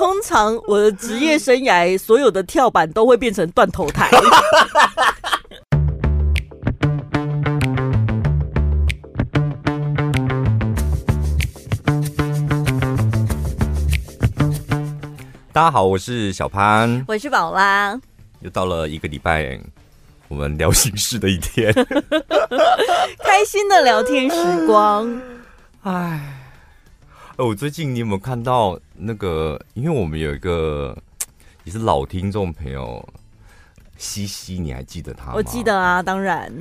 [0.00, 4.08] 通常我的职业生涯所有的跳板都会变成断头台。
[15.52, 18.00] 大家好，我是小潘，我是宝拉，
[18.40, 19.60] 又到了一个礼拜
[20.28, 21.70] 我们聊心事的一天，
[23.22, 25.20] 开心的聊天时光。
[27.40, 29.58] 哎，我最近你有没有看到那个？
[29.72, 30.94] 因为我们有一个
[31.64, 33.02] 也是老听众朋友，
[33.96, 35.32] 西西，你还记得他吗？
[35.36, 36.52] 我记得啊，当然。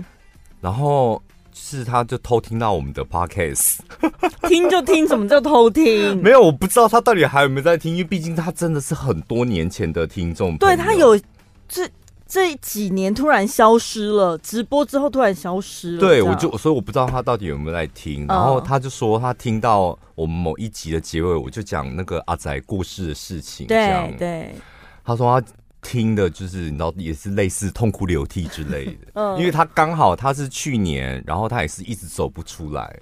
[0.61, 1.21] 然后。
[1.51, 3.79] 是，他就偷听到我们的 podcast，
[4.47, 6.15] 听就听，怎么叫偷听？
[6.23, 10.55] 没有，我不知道他到底还有没有在听，因为毕竟他真的是很多年前的听众。
[10.57, 11.19] 对，他有
[11.67, 11.85] 这
[12.29, 15.99] 这几年突然消失了，直播之后突然消失了。
[15.99, 18.25] 对，我就所以我不知道他到底有没有在听。
[18.27, 23.67] 然后他就说他听到我们某一集的结尾，我就讲那个阿仔过世的事情。
[23.67, 24.55] 对对，
[25.03, 25.47] 他说他。
[25.81, 32.99] 听的就是你知道也是类似痛哭流涕之类的， 嗯，因为他刚好他是去年，然后他也是一直走不出来，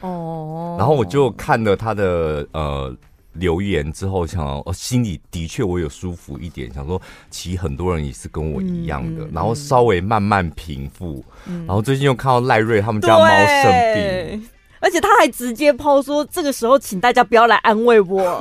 [0.00, 2.92] 哦，然后我就看了他的呃
[3.38, 7.00] 留言之后，想哦心里的确我有舒服一点，想说
[7.30, 14.48] 其实很多人也是跟我一样的，然后稍微慢慢平复，然后最近又看到赖瑞他们家猫生病，
[14.80, 18.40] 而且他还直接抛说这个时候请大家不要来安慰我。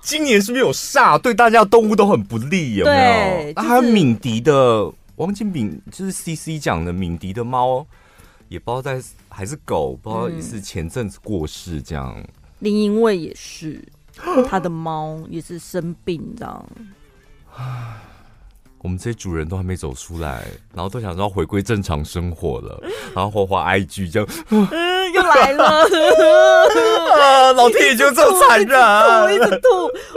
[0.00, 1.18] 今年是不是有煞？
[1.18, 3.62] 对大家的动物都很不利，有没有？
[3.62, 7.86] 还有敏迪的，王金敏就是 C C 讲的敏迪的猫，
[8.48, 12.22] 也不知道在还是狗，不知道也是前阵子过世这样。
[12.60, 13.86] 林因为也是，
[14.48, 16.66] 他的猫也是生病这样。
[18.80, 22.80] 我们这些主人都还没走出来，然后都想说要回归正常生活了，
[23.14, 24.66] 然后花花 IG 这样，嗯，
[25.12, 25.64] 又来了，
[27.18, 29.68] 啊、老天爷就这么残忍，一直吐，一直吐。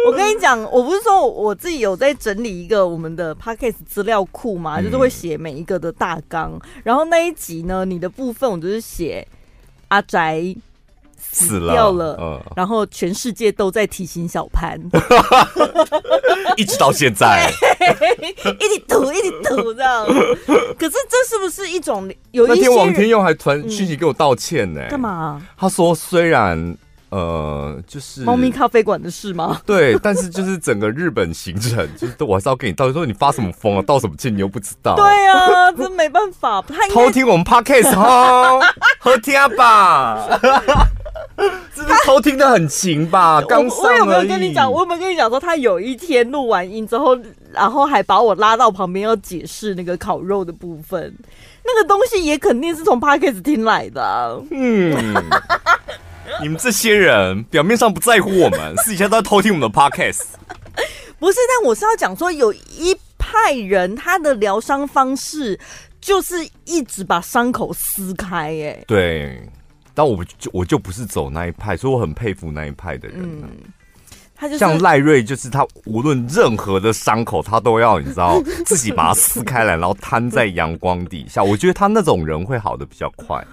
[0.08, 9.28] 我跟你讲，我不是说我自己有在整理一个我们的 Podcast 资料库嘛，就是会写每一个的大纲，嗯，然后那一集呢，你的部分我就是写
[9.88, 10.56] 阿宅。
[11.32, 14.80] 死掉了，嗯，然后全世界都在提醒小潘，
[16.58, 17.50] 一直到现在，
[18.60, 20.06] 一直赌，一直赌这样。
[20.06, 22.56] 可是这是不是一种有一些？
[22.56, 24.82] 那天王天佑还传讯息给我道歉呢？
[24.90, 25.42] 干嘛？
[25.58, 26.76] 他说虽然
[27.10, 29.62] 呃，就是猫咪咖啡馆的事吗？
[29.66, 34.96] 对，但是就是整个日本行程，就是我还是要跟你道歉，说你发什么疯啊，道什么歉，你又不知道。
[34.96, 36.62] 对啊，真没办法，
[36.92, 38.60] 偷听我们 podcast 哈，
[39.00, 40.40] 好听吧。
[41.76, 43.42] 这是偷听的很勤吧？
[43.48, 43.66] 刚。
[43.68, 44.72] 我有没有跟你讲？
[44.72, 47.18] 我有没有跟你讲说，他有一天录完音之后，
[47.52, 51.14] 然后还把我拉到旁边要解释那个烤肉的部分。
[51.64, 54.36] 那个东西也肯定是从 Podcast 听来的啊。
[54.50, 55.16] 嗯，
[56.42, 60.24] 你们这些人表面上不在乎我们，私底下都在偷听我们的 Podcast。
[61.20, 65.60] 不是，但我是要讲说，有一派人他的疗伤方式
[66.02, 66.36] 就是
[66.66, 68.48] 一直把伤口撕开。
[68.48, 69.40] 哎，对。
[69.94, 73.44] 但我就我就不是走那一派，所以我很佩服那一派的人、啊。
[73.44, 73.50] 嗯，
[74.36, 81.44] 他就像赖瑞，就是他无论任何的伤口，他都要你知道 自己把它撕开来，然后摊在阳光底下。
[81.44, 83.46] 我觉得他那种人会好的比较快，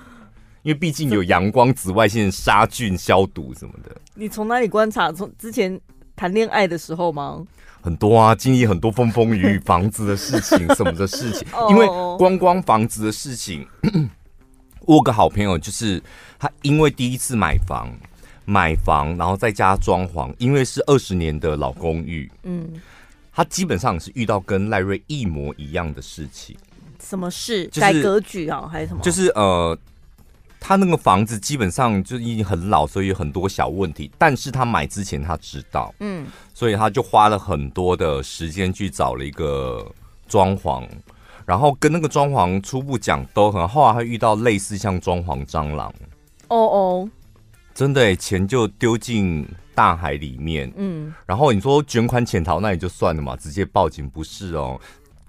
[0.63, 3.95] 因为毕竟有阳光、紫外线杀菌、消毒什么的。
[4.15, 5.13] 你从哪里观察？
[5.13, 5.79] 从之前
[6.17, 7.45] 谈恋爱的时候吗？
[7.81, 11.47] 很多啊，经历很多风风雨雨，房子的事情什么的事情。
[11.71, 11.87] 因为
[12.19, 13.65] 光光房子的事情，
[14.89, 16.03] 我有个好朋友就是。
[16.41, 17.93] 他因为第一次买房，
[18.45, 22.81] 买房然后再加装潢，因为是二十年的老公寓，嗯，
[23.33, 26.57] 他基本上是遇到跟赖瑞一模一样的事情。
[27.03, 27.67] 什么事？
[27.67, 29.03] 就是、改格局啊，还是什么？
[29.03, 29.77] 就是呃，
[30.61, 34.09] 他那个房子基本上就已经很老，所以有很多小问题。
[34.17, 39.85] 但是他买之前他知道，嗯，所以他就花了很多的时间去找了一个
[40.29, 40.87] 装潢，
[41.49, 45.91] 然后跟那个装潢初步讲都很好，后来会遇到类似像装潢蟑螂。
[46.49, 47.09] 哦哦，
[47.73, 50.71] 真的，钱就丢进大海里面。
[50.77, 54.79] 嗯，然后你说卷款潜逃，那也就算了嘛，直接报警不是哦。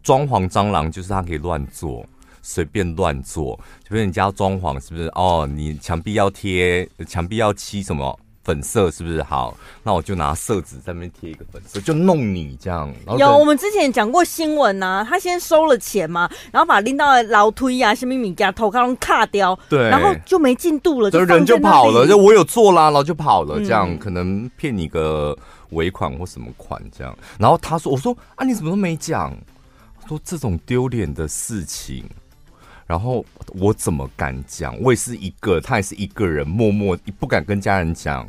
[0.04, 2.06] 装潢蟑螂就是他可以乱做，
[2.42, 5.08] 随便乱做，就比如你家装潢是不是？
[5.16, 8.20] 哦，你墙壁要贴，墙壁要漆什么？
[8.44, 9.56] 粉色是不是好？
[9.84, 12.92] 那我就拿色纸在那边贴一个粉色，就弄你这样。
[13.18, 25.38] 有，我们之前讲过新闻呐、啊，他先收了钱嘛，然后把拎到老推啊，什么米给他头刚卡掉，对，然后就没进度了，就人就跑了，就我有做啦，然后就跑了，这样、嗯、可能骗你个
[25.72, 27.16] 尾款或什么款这样。
[27.38, 29.36] 然后他说：“我说啊，你怎么都没讲？
[30.08, 32.04] 说这种丢脸的事情。”
[32.90, 34.76] 然后我怎么敢讲？
[34.82, 38.28] 我也是一个，他也是一个人，默默不敢跟家人讲。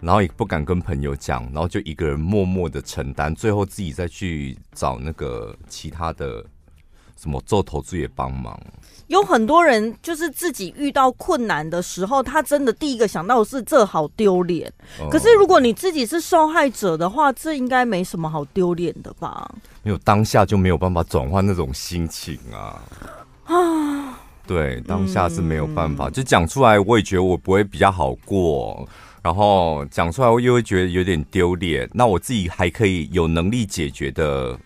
[0.00, 6.44] 然后也不敢跟朋友讲，然后就一个人默默的承担，最后自己再去找那个其他的
[7.16, 8.56] 什么做投资也帮忙。
[9.08, 14.72] 有很多人就是自己遇到困难的时候，他真的第一个想到的是这好丢脸。
[15.00, 19.52] 哦、可是如果你自己是受害者的话，这应该没什么好丢脸的吧？
[19.82, 22.80] 没有当下就没有办法转换那种心情啊
[23.48, 24.18] 啊！
[24.46, 28.88] 对，当下是没有办法，嗯、就讲出来，我也觉得我不会比较好过。
[29.22, 31.86] 然后讲出来，我又会觉得有点丢脸。
[31.92, 34.58] 那我自己还可以有能力解决的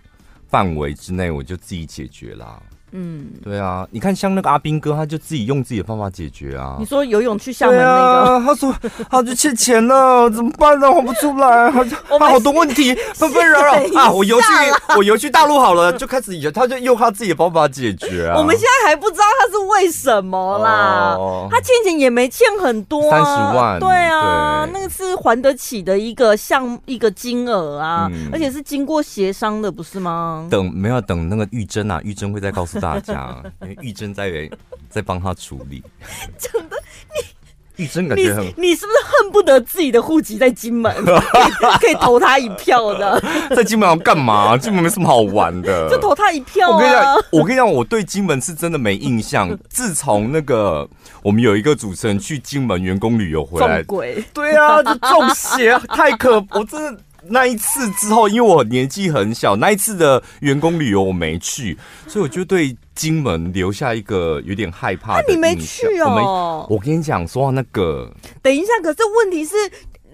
[0.49, 2.63] 范围之内，我就自己解决啦。
[2.93, 6.77] 嗯，对啊，你看像那个阿兵哥，他就自己用自己的方法解决啊。
[6.79, 8.75] 你说游泳去厦门那个，啊、他说
[9.11, 10.93] 他就欠钱了，怎么办呢？
[10.93, 11.83] 还不出来，他
[12.19, 14.11] 他好多问题纷纷扰扰啊！
[14.13, 14.47] 我游去
[14.97, 18.37] 我游去大陆好了，就开始他就用他自己的方法解决啊。
[18.41, 30.47] 我们现在还不知道他是为什么啦，哦、他欠钱也没欠很多，三十万，对啊，对那个是还得起的一个项一个金额啊，嗯、而且是经过协商的，不是吗？
[30.51, 32.82] 等没有等那个玉珍啊，玉珍会再告诉。
[32.83, 34.51] 大家， 因为玉珍在
[34.91, 35.81] 在帮他处理，
[36.37, 36.77] 真的，
[37.15, 40.93] 你玉珍感觉很，你是不是恨不得自己的户籍在金门，
[41.81, 43.23] 可以投他一票的？
[43.55, 44.59] 在金门要干嘛？
[44.59, 46.75] 金门没什么好玩的，就投他一票啊。
[46.75, 49.57] 我跟你讲，我跟你讲，我对金门是真的没印象。
[49.71, 50.87] 自从那个
[51.23, 57.01] 我们有一个主持人去金门员工旅游回来，鬼对啊，就中邪，太可，我真的。
[57.25, 61.79] 那一次之后，因为我年纪很小，那一次的员工旅游我没去，
[62.09, 65.25] 所以我就对金门留下一个有点害怕的。
[65.29, 66.67] 那你没去哦？
[66.69, 68.11] 我，我跟你讲，说到那个，
[68.43, 69.55] 等一下，可是问题是，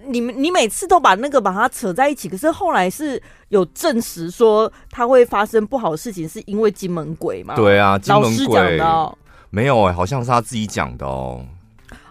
[0.05, 7.55] 你们你每次都把那个把它扯在一起，可是后来是有证实说它会发生不好的事情，是因为金门鬼吗？
[7.55, 9.17] 对啊，金门鬼的哦。
[9.49, 11.43] 没有哎、欸，好像是他自己讲的哦。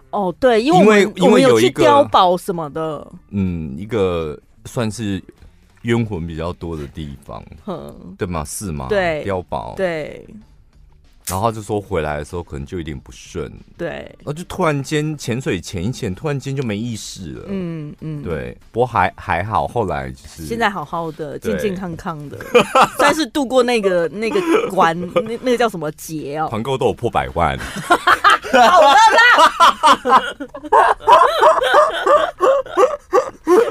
[0.09, 4.37] 哦，对，因为因为，因为有，有去碉堡什么的，嗯，一个。
[4.65, 5.21] 算是
[5.83, 8.43] 冤魂比较多的地方，哼对吗？
[8.45, 8.87] 是吗？
[8.89, 10.25] 对，碉堡，对。
[11.27, 13.87] 然后他就说回来的时候可能就有点不顺，对。
[14.17, 18.57] 然后就突然间潜水潜一潜，突然间就没意识了，嗯嗯，对。
[18.71, 22.39] 不过还还好，后来就是现在好好的，健健康康的，
[22.97, 24.41] 算是度过那个那个
[24.71, 26.47] 关，那那个叫什么劫哦？
[26.49, 27.55] 团购都有破百万，
[28.69, 30.23] 好了啦。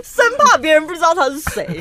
[0.03, 1.81] 生怕别人不知道他是谁，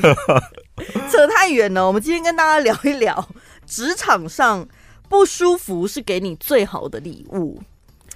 [1.10, 1.86] 扯太远了。
[1.86, 3.28] 我们今天跟大家聊一聊，
[3.66, 4.66] 职场上
[5.08, 7.60] 不舒服是给你最好的礼物。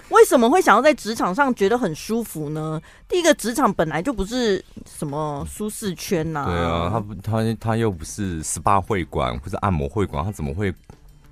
[0.08, 2.80] 为什么会想要在职场上觉得很舒服呢？
[3.08, 4.62] 第一个，职场本来就不是
[4.98, 6.44] 什么舒适圈呐。
[6.46, 10.72] 对啊，他不，他他又不是 SPA 会馆或者按摩会馆，他怎么会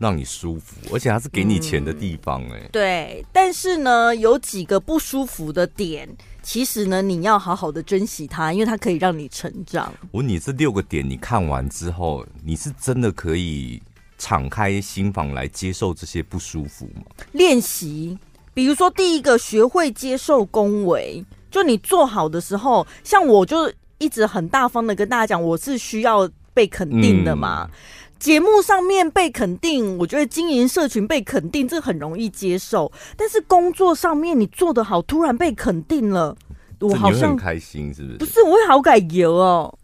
[0.01, 0.75] 让你舒服？
[0.93, 2.69] 而且他是给你钱的地方哎。
[2.73, 6.09] 对，但是呢，有几个不舒服的点。
[6.43, 9.93] 其实呢，你要好好的珍惜它，因为它可以让你成长。
[10.11, 13.81] 我你这六个点，你看完之后，你是真的可以
[14.17, 17.03] 敞开心房来接受这些不舒服吗？
[17.33, 18.19] 练习，
[18.55, 21.23] 比如说第一个，学会接受恭维。
[21.51, 27.69] 就你做好的时候，像我就一直很大方的跟大家讲，我是需要被肯定的嘛。
[27.71, 27.77] 嗯
[28.21, 32.93] 节目上面被肯定，我觉得经营社群被肯定，这很容易接受。
[33.17, 36.37] 但是工作上面你做得好，突然被肯定了，
[36.81, 38.19] 我好像很开心，是不是？
[38.19, 39.75] 不是，我会好感油哦。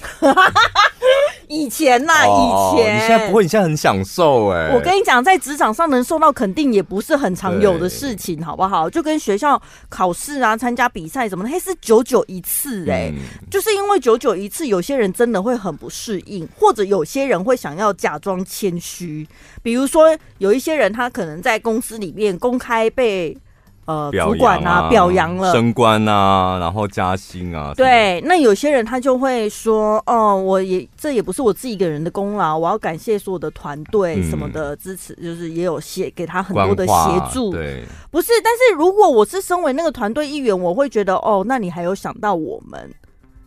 [1.48, 4.70] 以前呐、啊，以前、哦、你现在不会，你现在很享受哎。
[4.74, 8.88] 我跟你讲，在职场上能受到肯定也不是很常有的事情，好不好？
[8.88, 13.12] 就跟学校考试啊、参加比赛什么的，还是久久一次哎。
[13.14, 13.20] 嗯、
[13.50, 19.26] 就是因为久久一次，有些人真的会很不适应，或者有些人会想要假装谦虚。
[19.62, 23.36] 比如说，有一些人他可能在公司里面公开被。
[23.86, 27.74] 呃，主管啊，表扬了，升官啊，然后加薪啊。
[27.76, 36.94] 对，那有些人他就会说，哦，我也这也不是我自己一个人的功劳，我要感谢所有的团队什么的支持，嗯、就是也有协给他很多的协
[37.30, 37.52] 助。
[37.52, 42.90] 对，不是，但是如果我是身为那个团队一员，我会觉得，哦，那你还有想到我们，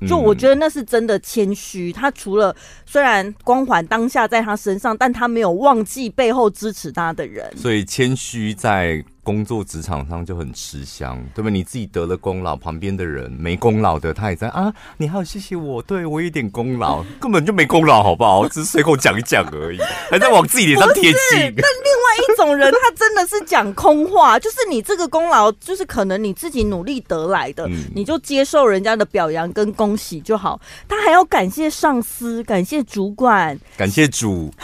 [0.08, 1.92] 就我觉得那是真的谦虚。
[1.92, 7.52] 他除了虽然光环当下在他身上，但他没有忘记背后支持他的人。
[7.58, 9.04] 所以谦虚在。
[9.28, 11.52] 工作职场上就很吃香，对不对？
[11.52, 14.74] 你自己得了功劳，旁边的人没功劳的，他也在啊。
[14.96, 18.48] 你还要谢谢我，对我有点功劳， 根本就没功劳，好不好？
[18.48, 19.80] 只是随口讲一讲而已，
[20.10, 21.20] 还在往自己脸上贴金。
[21.32, 30.58] 但另外一种人，他真的是讲空话，就是你这个功劳，就是可能你自己努力得来的，嗯、你就接受人家的表扬跟恭喜就好。
[30.88, 34.50] 他还要感谢上司，感谢主管，感谢主。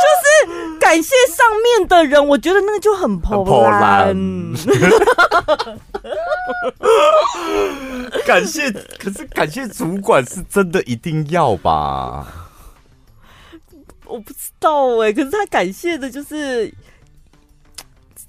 [0.00, 0.24] 就是
[0.78, 1.44] 感谢上
[1.78, 4.14] 面的人，我觉得那个就很破烂。
[8.26, 12.26] 感谢，可是感谢主管是真的一定要吧？
[14.06, 16.72] 我不知道哎、欸，可是他感谢的就是。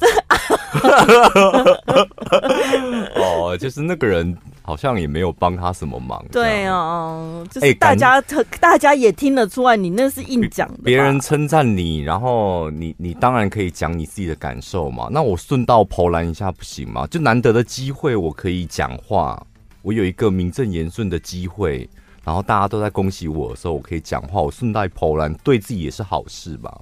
[3.16, 6.24] 哦，就是那个人好像也没有帮他什么忙。
[6.32, 10.77] 对啊，就是大家、欸、大家也听得出来，你那是硬讲的。
[10.84, 15.08] 别人称赞你，然后你你当然可以讲你自己的感受嘛。
[15.12, 17.08] 那我顺道投篮一下不行吗？
[17.08, 19.41] 就难得的机会，我可以讲话，
[19.82, 21.89] 我有一个名正言顺的机会，
[22.24, 26.80] 然后大家都在恭喜我的时候，我可以讲话，我顺带投篮，对自己也是好事吧。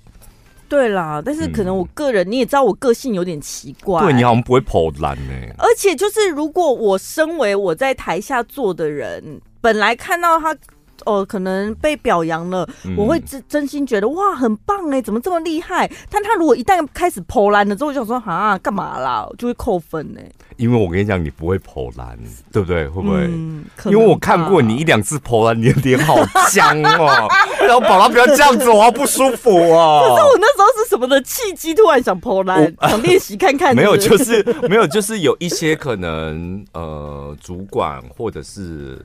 [0.69, 4.01] 对啦，但是可能我个人、嗯、你也知道，我个性有点奇怪。
[4.03, 5.33] 对，你好像不会跑男呢。
[5.57, 10.55] 而且就是，如果我身为我在台下坐的人，本来看到他。
[11.06, 15.89] 哦，可能被表扬了，嗯、我会真真心觉得哇，很棒哎，怎么这么厉害？
[16.10, 19.27] 但他如果一旦开始抛烂了之后，我就想说啊，干嘛啦？
[19.38, 20.20] 就会扣分呢。
[20.58, 22.20] 因为我跟你讲，你不会抛烂，
[22.51, 22.86] 对不对？
[22.89, 23.18] 会不会？
[23.27, 26.18] 嗯、因为我看过你一两次抛烂，你的脸好
[26.51, 27.29] 僵哦。
[27.62, 30.01] 然后宝拉不要这样子，我好不舒服啊。
[30.03, 33.82] 可是我那时候是什么的契机，突然想抛烂，想练习看看是是？
[33.82, 39.01] 没有，就是没有，就是有一些可能呃，主管或者是。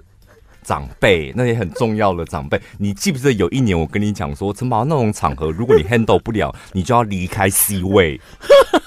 [0.64, 8.20] 长辈那些很重要的长辈，你记不记得有一年我跟你讲说，陈宝那种场合，如果你 handle 不了，你就要离开 C 位，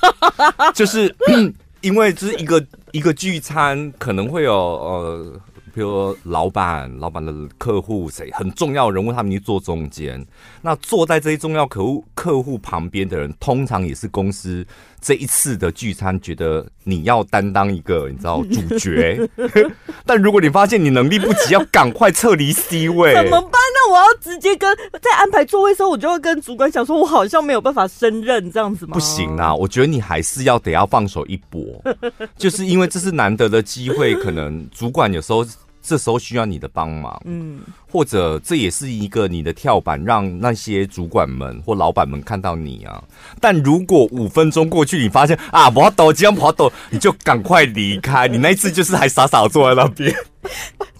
[0.75, 1.15] 就是
[1.81, 5.41] 因为就是一个一个聚餐，可能会有呃。
[5.73, 10.25] 比如说老板、老板的客户谁很重要人物，他们就坐中间。
[10.63, 14.65] 那坐在这些重要客户客户旁边的人，通常也是公司
[14.99, 19.19] 这一次的聚餐觉得你要担当一个你知道主角。
[20.05, 23.91] 但如果你发现你能力不及，要赶快撤离 C 位，怎么办呢？
[23.91, 28.93] 我要直接跟在安排座位的时候，我就会跟主管讲说，我好像没有办法胜任这样子吗？
[28.93, 31.81] 不行啊，我觉得你还是要得要放手一搏，
[32.37, 35.45] 就是因为这是难得的机会，可能主管有时候。
[35.87, 43.01] 这时候需要你的帮忙，嗯，或者这也是一个你的跳板，让那些主管们或老板们看到你啊。
[43.39, 48.27] 但如果五分钟过去，你发现啊，不要抖，这样不要抖，你就赶快离开。
[48.27, 50.13] 你那一次就是还傻傻坐在那边。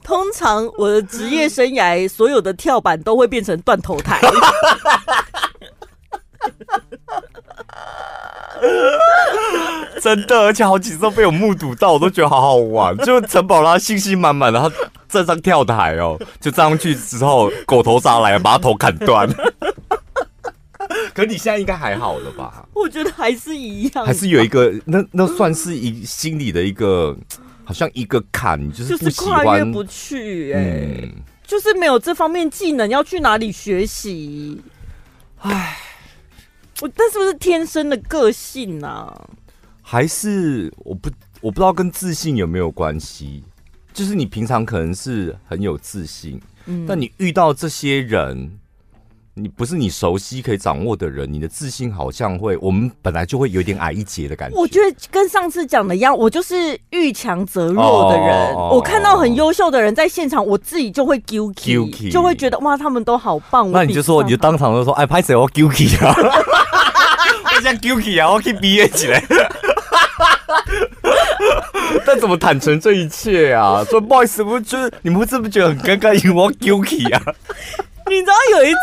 [0.01, 4.21] 通常我的职业生涯，所有的跳板都会变成断头台。
[10.01, 12.95] 真的，而且好几次都被我目睹到，我都觉得好好玩。
[12.99, 14.71] 就陈宝拉信心满满的，他
[15.09, 19.27] 站上跳台哦， 就站上去之后，狗头杀来，把他头砍断。
[21.13, 22.65] 可你现在应该还好了吧？
[22.73, 27.15] 我觉得还是一样，还是有一个那那算是一心里的一个，
[27.65, 30.61] 好像一个坎，就是不喜欢，不去、欸，哎、
[31.03, 31.11] 嗯，
[31.45, 34.61] 就是没有这方面技能，要去哪里学习？
[35.39, 35.77] 唉。
[36.81, 39.13] 我那是不是天生的个性啊？
[39.81, 41.09] 还是我不
[41.41, 43.43] 我不知道跟自信有没有关系？
[43.93, 48.59] 就是你平常可能是很有自信，嗯，但你遇到这些人。
[49.39, 54.57] 你不是你熟悉可以掌握的人，你的自信好像会，我们本来就会有点矮一截的感觉。
[54.57, 58.47] 我觉得跟上次讲的一样，我就是遇强则弱的人。
[58.47, 63.71] Oh, oh, oh, 我看到很优秀的人在现场，我自己就会 guilty，就会觉得哇，他们都好棒。
[63.71, 66.15] 那你就说，你就当场就说，哎，拍谁我 guilty 啊？
[67.57, 69.23] 我讲 guilty 啊，我可以毕业起来。
[72.05, 73.83] 但怎么坦诚这一切啊？
[73.89, 77.21] 说不好意思，我就是你们会这么觉得很尴尬，因为我 guilty 啊。
[78.09, 78.77] 你知道有一次，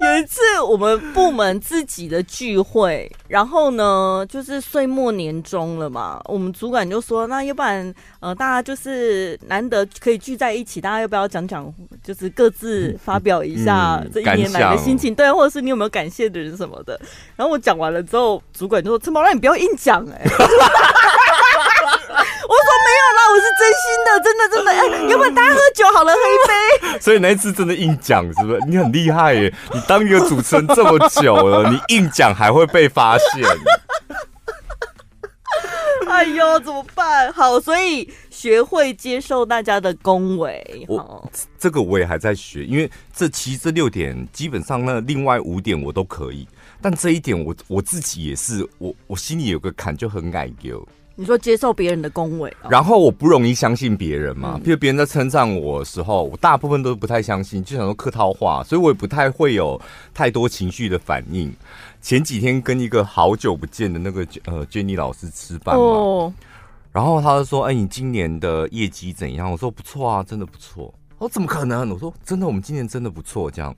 [0.00, 11.72] 有一次我们部门自己的聚会，然后呢，就是岁末年终了嘛，我们主管就说，那要不然，呃，大家就是难得可以聚在一起，大家要不要讲讲，
[12.04, 16.98] 就是各自发表一下这一年来的心情，对，或者是你有没有感谢的人什么的。
[17.34, 20.24] 然后我讲完了之后，主管就说：“陈宝拉，你不要硬讲，哎。
[23.14, 24.70] ”啦，我是真心的，真的真的。
[24.70, 26.36] 哎、欸，要不然大家喝酒好了，喝一
[26.92, 26.98] 杯。
[27.00, 28.60] 所以那一次真的硬讲，是不是？
[28.66, 29.52] 你很厉害耶！
[29.72, 33.44] 你当一个主持人这么久了，你硬讲还会被发现。
[36.08, 37.30] 哎呦，怎么办？
[37.32, 40.84] 好，所以学会接受大家的恭维。
[40.88, 46.46] 我这个我也还在学，因为这其实这六点基本上那另外五点我都可以，
[46.80, 50.86] 但这一点我我自己也是，我我心里有个坎就很矮丢。
[51.18, 54.60] 你说接受别人的恭维，然后我不容易相信别人嘛。
[54.62, 59.80] 比如别人在称赞我的时候，我大部分都不太相信，就想说客套话，所以我也不太会有
[60.12, 61.50] 太多情绪的反应。
[62.02, 66.34] 前几天跟一个好久不见的那个呃 Jenny 老师吃饭嘛，哦、
[66.92, 71.88] 然后他就说：“哎，你今年的业绩怎样？”我说：“不错啊，真的不错。”哦，怎么可能？
[71.88, 73.74] 我说：“真的，我们今年真的不错。”这样。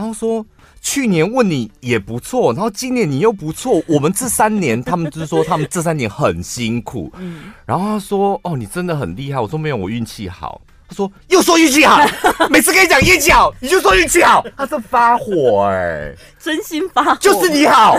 [0.00, 0.42] 然后说
[0.80, 10.58] 去年问你也不错，然后今年你又不错，我们这三年他们就是说他们这三年很辛苦，嗯，然后他说哦，你真的很厉害，我说没有，我运气好。
[10.88, 11.98] 他说又说运气好，
[12.48, 17.98] 每次跟你讲运气好，你就说运气好，他是发火哎、欸，真心发火，就是你好，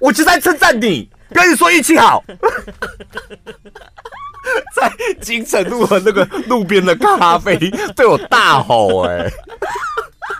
[0.00, 2.24] 我就在称赞你，不要你说运气好。
[4.74, 4.92] 在
[5.22, 7.56] 金城路和那个路边的咖啡
[7.94, 9.32] 对我大吼哎、欸。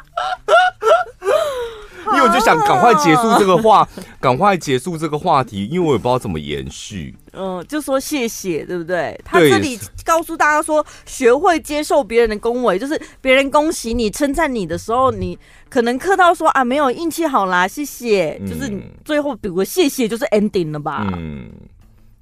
[2.13, 3.89] 因为我就想赶快结束这个话，
[4.21, 7.17] 赶快结束这个话题，因为我也不知道怎么延续。
[7.33, 9.19] 嗯，就说谢谢，对不对？
[9.25, 15.37] 他这里告诉大家说，学会接受别人的恭维，就是别人恭喜你、称赞你的时候，你
[15.69, 18.39] 可能客套说啊，没有运气好啦，谢谢。
[18.47, 21.05] 就是你最后比如谢谢，就是 ending 了吧？
[21.17, 21.51] 嗯，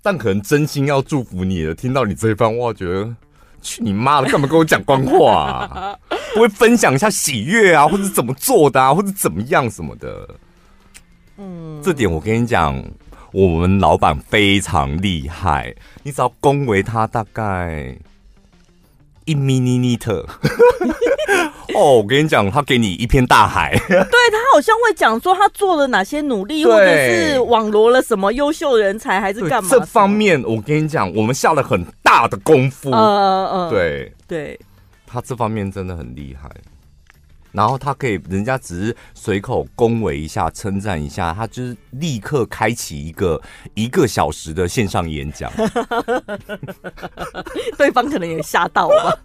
[0.00, 3.14] 但可能真心要祝福你的，听到你这一番话，觉得。
[3.64, 4.28] 去你妈的！
[4.28, 5.96] 干嘛跟我讲官话啊？
[6.34, 10.28] 不会分享一下喜悦啊，或者怎么做的啊，或者怎么样什么的？
[11.38, 12.82] 嗯，这点我跟你讲，
[13.32, 15.74] 我们老板非常厉害。
[16.02, 17.96] 你只要恭维他大概
[19.24, 20.24] 一 millimeter。
[21.74, 23.72] 哦，我跟你讲，他给你一片大海。
[23.88, 29.70] 对，他好像会讲说他做了哪些努力，或者是网罗了什么优秀人才，还是干嘛？
[29.70, 32.90] 这方面，我跟你讲，我们下了很大的功夫。
[32.90, 34.60] 嗯嗯嗯，对对，
[35.12, 36.50] 他这方面真的很厉害。
[37.52, 43.38] 然后他可以，人家只是随口恭维一下、称赞一下，他就是立刻开启一个
[43.74, 45.52] 一个小时的线上演讲。
[47.76, 49.18] 对方可能也吓到吧。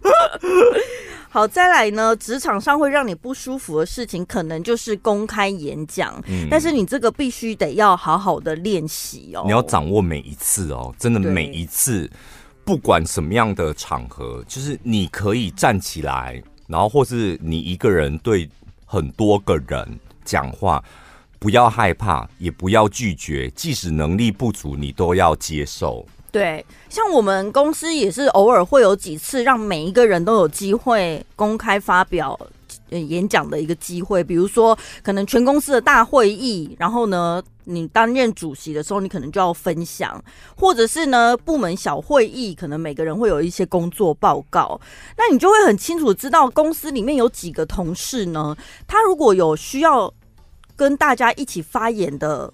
[1.30, 6.22] 好，再来呢，职场上会让你不舒服的事情，可能就是公开演讲。
[6.26, 9.42] 嗯，但是你这个必须得要好好的练习哦。
[9.46, 12.10] 你要掌握每一次哦，真的每一次，
[12.68, 16.42] 不管什么样的场合，就是你可以站起来。
[16.66, 18.46] 然后，或是你一个人对
[18.84, 20.84] 很多个人讲话，
[21.38, 26.04] 不要害怕，也不要拒绝，即使能力不足，你都要接受。
[26.30, 32.38] 对，像我们公司也是偶尔会有几次让每一个人都有机会公开发表。
[32.90, 40.22] 演讲的一个机会，比如说可能全公司的大会议，然后呢，你担任主席的时候，你可能就要分享，
[40.56, 44.80] 或者是呢，部门小会议，可能每个人会有一些工作报告，
[45.18, 50.12] 那你就会很清楚知道公司里面有几个同事呢，他如果有需要
[50.74, 52.50] 跟大家一起发言的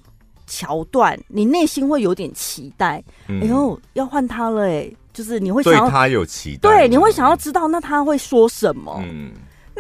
[0.49, 9.33] 桥段，你内心会有点期待，嗯、哎呦，要换他了哎，就是你会想他有期待，对，你会想要知道那他会说什么，嗯。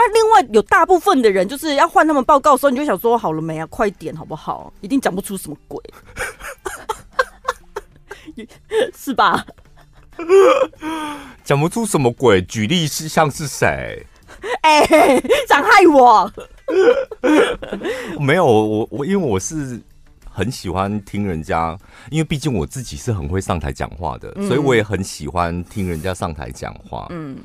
[0.07, 3.65] 那另外有大部分的人就是要换他们报告的时候，你就想说好了没啊？
[3.67, 4.71] 快点好不好？
[4.83, 5.83] 一定讲不出什么鬼，
[8.95, 9.47] 是吧？
[11.43, 12.43] 讲不出什么鬼？
[12.43, 14.05] 举例是像是谁？
[14.61, 16.31] 哎、欸，想害我？
[18.21, 19.81] 没有，我我因为我是
[20.31, 21.79] 很喜欢听人家，
[22.11, 27.07] 因为毕竟我自己是很会上台讲话的，嗯、所以我也很喜欢听人家上台讲话。
[27.11, 27.39] 嗯。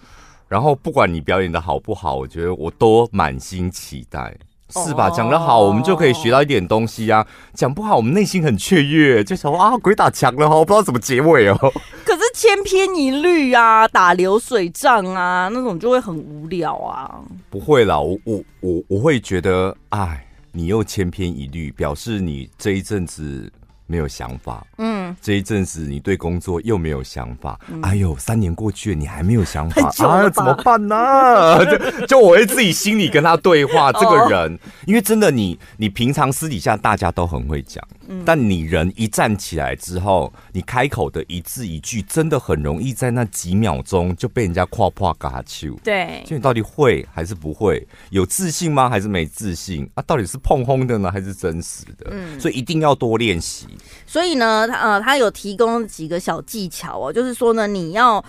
[0.49, 4.35] 然后不管你表演的好不好，我觉得我都满心期待，
[4.71, 5.09] 是吧？
[5.11, 11.55] 讲得好，我们就可以学到一点东西啊；讲不好，我们内心很雀跃，就想啊，鬼打墙了哈，我不知道怎么结尾哦。
[12.03, 17.21] 可是千篇一律啊，打流水账啊，那种就会很无聊啊。
[17.51, 23.51] 不会啦，我我我我会觉得，哎，你又千篇一律，表示你这一阵子。
[23.89, 31.65] 没有想法，嗯，这一阵子你对工作又没有想法，嗯、哎呦，三年过去了，你还没有想法，啊，怎么办呢？
[31.65, 45.75] 就就我会自己心里跟他对话， 这个人，哦、因为真的你，你平常私底下大家都很会讲，嗯、但你人一站起来之后，你开口的一字一句，真的很容易在那几秒钟就被人家夸夸嘎秋。
[45.83, 47.85] 对，就你到底会还是不会？
[48.11, 48.87] 有自信吗？
[48.87, 49.89] 还是没自信？
[49.95, 52.07] 啊，到底是碰轰的呢，还是真实的？
[52.11, 53.65] 嗯，所以一定要多练习。
[54.05, 58.23] 所以呢，他呃，他有提供几个小技巧哦，就是说呢，你要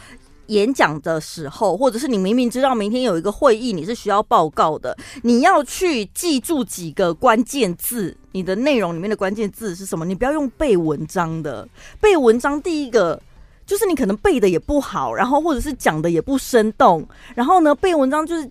[0.46, 10.04] 演讲的时候，或者是你明明知道明天有一个会议，你是需要报告的，你要去记住几个关键字，你的内容里面的关键字是什么？
[10.04, 11.68] 你不要用背文章的，
[12.00, 13.20] 背文章第一个
[13.64, 18.48] 就是你可能背的也不好，然后或者是讲的也不生动，然后呢，背文章就是。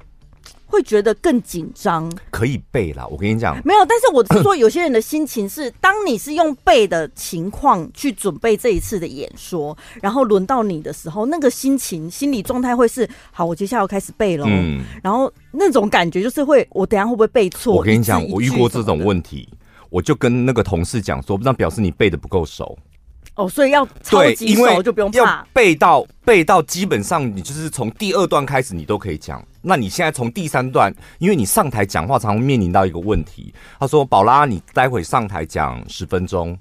[0.70, 3.06] 会觉得更紧张，可以背啦。
[3.08, 14.46] 我跟你讲，没有，但是我是说，有些人的心情是，当你是用背的情况去准备这一次的演说，然后轮到你的时候，那个心情、心理状态会是：好，我接下来要开始背喽。
[14.48, 17.74] 嗯，然后那种感觉就是会，我等下会不会背错？
[17.74, 19.50] 我跟你讲，我遇过这种问题，
[19.90, 22.78] 我就跟那个同事讲说，那表示你背的不够熟。
[23.36, 29.42] 哦，所以要超级熟就不用怕，背到背到基本上你就是从第二段开始，你都可以讲。
[29.62, 33.54] 那你现在从第三段，因为你上台讲话，常常面临到一个问题。
[33.80, 36.58] 他说：“宝拉，你待会上台讲十分钟，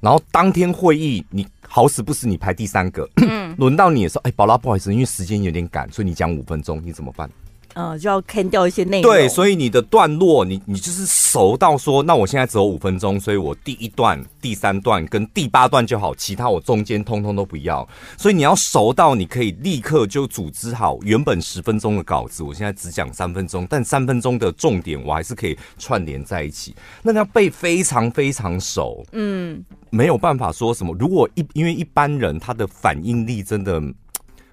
[0.00, 7.30] 然后当天会议你好死不死你排第三个，嗯，轮到你的时候，哎，宝拉不好意思，因为时间有点赶，所以你讲五分钟，你怎么办？”
[7.76, 9.12] 呃，就要砍掉一些内容。
[9.12, 17.86] 对，所以你的段落，你你就是熟到说，那我现在只有五分钟，所以我第一段、第三段跟第八段就好，其他我中间通通都不要。
[18.16, 26.74] 所以你要熟到你可以立刻就组织好原本十分钟的稿子，我现在只讲三分钟，但三分钟的重点我还是可以串联在一起。
[27.02, 30.96] 那你要背非常非常熟，嗯，没有办法说什么。
[30.98, 33.82] 如果一因为一般人他的反应力真的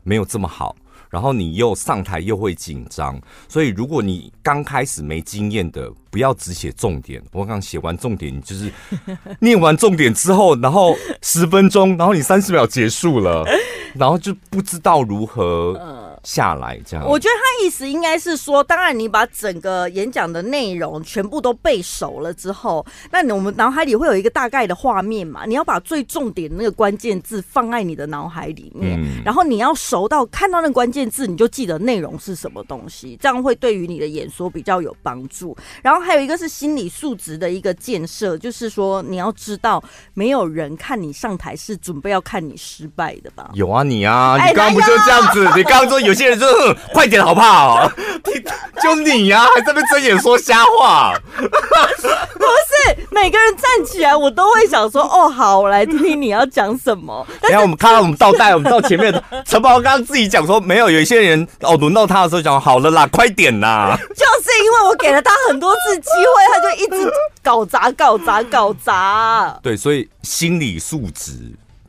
[0.04, 0.76] 没有这么好。
[1.14, 7.22] 然后你又上台又会紧张，所以如果你刚开始没经验的，不要只写重点。
[7.32, 8.74] 我刚写完重点，你就是
[9.40, 13.46] 念完重点之后，然后十分钟，然后你三十秒结束了，
[13.94, 15.80] 然后就不知道如何。
[16.24, 25.46] 下来这样，我觉得他意思应该是说，当然你把整个演讲的内容全部都背熟了之后，那我们脑海里会有一个大概的画面嘛？
[25.46, 35.54] 你要把最重点的那个关键字放在你的脑海里面，嗯、然后你要熟到看到那个关键字，你就记得内容是什么东西，这样会对于你的演说比较有帮助。
[35.82, 39.84] 然后还有一个是心理素质的一个建设，就是说你要知道，
[40.14, 43.52] 没有人看你上台是准备要看你失败的吧？
[43.56, 45.46] 有啊，你啊，你刚刚不就这样子？
[45.48, 46.13] 哎、你刚刚说有。
[46.14, 46.46] 有些人就
[46.94, 47.92] 快点好不好？
[48.84, 51.14] 就你呀、啊，还在那边睁眼说瞎话。
[51.34, 59.12] 不是每个人站起来，我都会想说：“哦，好，我来听听你要讲什么。”等下我们看到我们倒带，我们到前面，
[59.48, 60.84] 陈宝刚刚自己讲说没有。
[60.90, 63.98] 有一些人哦，轮到他的时候讲好了啦，快点啦。
[64.10, 69.58] 就是因为我给了他很多次机会，他就一直搞砸、搞砸、搞砸。
[69.64, 71.32] 对，所以心理素质。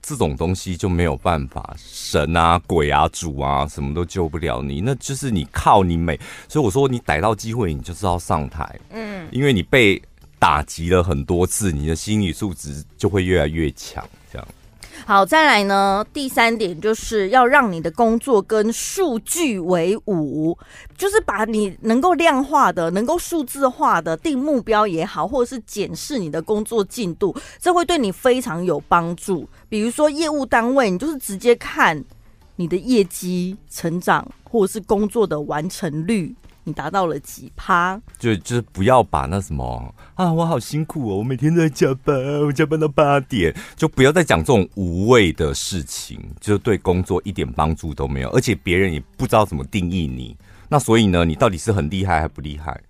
[0.06, 4.82] 这种东西就没有办法，神啊、鬼啊、主啊，什么都救不了你。
[4.82, 8.78] 那就是你靠你美，所以我说你逮到机会，你就是要上台。
[8.90, 10.00] 嗯，因为你被
[10.38, 14.06] 打击了很多次，你的心理素质就会越来越强。
[14.30, 14.46] 这样。
[15.06, 20.56] 好，再来呢，第三点就是要让你的工作跟数据为伍，
[20.96, 29.46] 就是把你能够量化的、能够数字化的定目标也好，或者是检视你的工作进度，这会对你非常有帮助。
[29.68, 32.02] 比如说业务单位，你就是直接看
[32.56, 36.34] 你的业绩成长，或者是工作的完成率。
[36.66, 38.00] 你达到了几趴？
[38.18, 50.34] 就就是不要把那什么啊，我好辛苦哦，我每天都在加班，我加班到八点，就不要再讲这种无谓的事情，就是对工作一点帮助都没有，而且别人也不知道怎么定义你。
[50.66, 52.80] 那所以呢，你到底是很厉害还不厉害？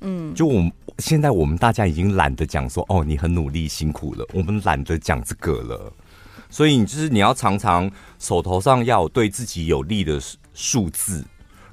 [0.00, 5.92] 嗯，就我们现在我们大家已经懒得讲说哦，你很努力辛苦了，我们懒得讲这个了。
[6.48, 10.18] 所以你就是你要常常手头上要对自己有利的
[10.54, 11.22] 数字。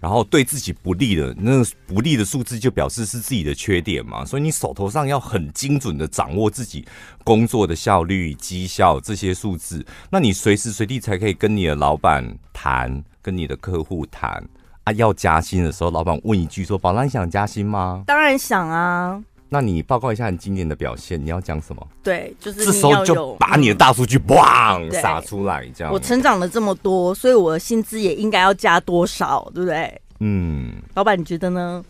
[0.02, 4.26] 然后对自己不利的那不利的数字，就表示是自己的缺点嘛。
[4.26, 6.84] 所以你手头上要很精准的掌握自己
[7.24, 14.44] 工作的效率、绩效这些数字，那你随时随地才可以跟你的老板谈，跟你的客户谈
[14.84, 14.92] 啊。
[14.94, 19.24] 要加薪的时候，老板问一句说：“宝拉，你想加薪吗？”当然想啊。
[19.54, 21.86] 那你报告一下你今年的表现，你要讲什么？
[22.02, 25.92] 对，就是这时候就把你的大数据咣撒出来，这样。
[25.92, 30.02] 我成长了这么多，所以我的薪资也应该要加多少，对不对？
[30.20, 31.84] 嗯，老板，你觉得呢？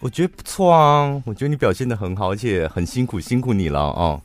[0.00, 4.20] 我觉得不错啊，我觉得你表现的很好，而且很辛苦，辛苦你了哦。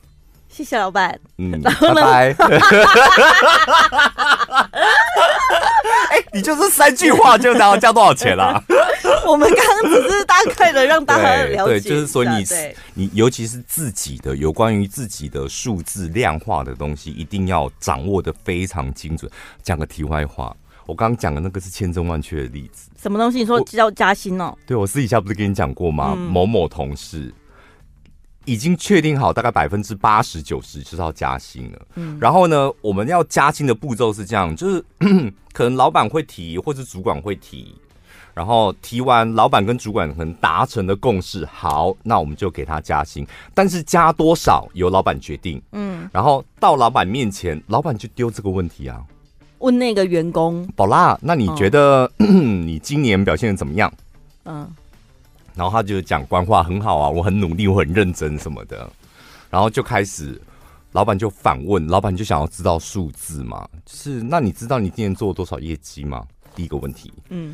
[0.48, 1.16] 谢谢老板。
[1.36, 1.62] 嗯？
[1.62, 2.34] 拜拜。
[6.38, 8.62] 哎，你就是三句话就然后加多少钱啦？
[9.26, 12.44] 我们刚刚只是大概的让大家了解，对，就是说你
[12.94, 19.30] 你尤其是自己的有关于自己的数字量化的东西，一定要掌握的非常精准。
[19.62, 20.54] 讲个题外话，
[20.86, 22.88] 我刚刚讲的那个是千真万确的例子。
[23.00, 23.38] 什么东西？
[23.38, 24.56] 你说要加薪哦？
[24.66, 26.14] 对，我私底下不是跟你讲过吗？
[26.16, 27.32] 嗯、某某同事
[28.48, 31.78] 已经确定好，大概百分之八十九十就是要加薪了。
[31.96, 34.82] 嗯，然后呢，我们要加薪的步骤是这样，就是
[35.52, 37.74] 可能老板会提，或是主管会提。
[38.34, 45.60] 然后提完，老板跟主管可能达成的共识，好，那我们就给他加薪，但是加多少由老板决定。
[45.72, 49.02] 嗯，然后到老板面前，老板就丢这个问题啊，
[49.58, 53.92] 问那个员工，宝拉，那你觉得、嗯、 你今年表现得怎么样？
[54.44, 54.70] 嗯，
[55.58, 58.88] 然后他就讲官话很好啊，我很努力，我很认真什么的，
[59.50, 60.40] 然后就开始，
[60.92, 66.24] 老板就反问，老板就想要知道数字嘛，就是那你知道你今年做了多少业绩吗？
[66.54, 67.52] 第一个问题，嗯。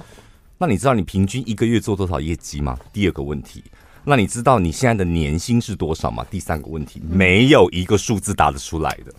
[0.58, 2.78] 那你知道你平均一个月做多少业绩吗？
[2.92, 3.64] 第二个问题，
[4.04, 6.22] 那你知道你现在的年薪是多少吗？
[6.30, 9.14] 第三个问题，没有一个数字答得出来的。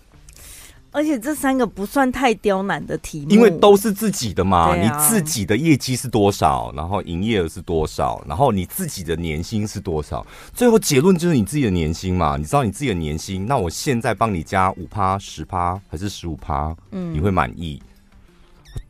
[0.95, 4.69] 而且这三个不算太刁难的题目，因为都是自己的嘛。
[4.69, 12.37] 啊、你自己的业绩是多少，然后营业额是多少，然后你自己的年薪是多少，最后结论就是你自己的年薪嘛。
[12.37, 17.83] 你知道你自己的年薪，那我现在帮你加五趴、十趴还是十五趴，嗯，你会满意？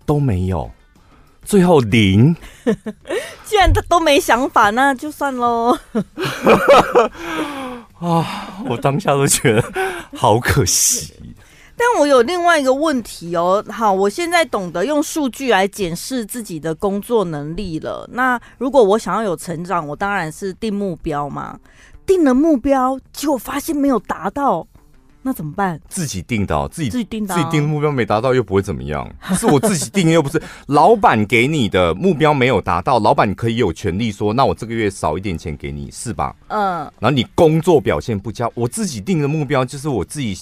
[0.06, 0.70] 都没有，
[1.44, 2.36] 最后零。
[3.46, 5.76] 既然他都没想法，那就算喽。
[7.98, 9.64] 啊，我当下都觉得
[10.16, 11.12] 好可惜。
[11.78, 18.10] 但我有另外一个问题哦，好，我现在懂得用数据来检视自己的工作能力了。
[18.14, 21.60] 那如果我想要有成长，我当然是定目标嘛。
[22.06, 24.66] 定了目标，结果发现没有达到，
[25.24, 25.82] 那怎么办？
[25.90, 36.36] 自己定的，自己自己定的，自己定的目标没达到又不会怎么样，是我自己定，又不是 老板给你的目标没有达到，老板可以有权利说，那我这个月少一点钱给你，是吧？
[36.48, 36.78] 嗯。
[37.00, 40.38] 然后你工作表现不佳，我自己定的目标就是我自己。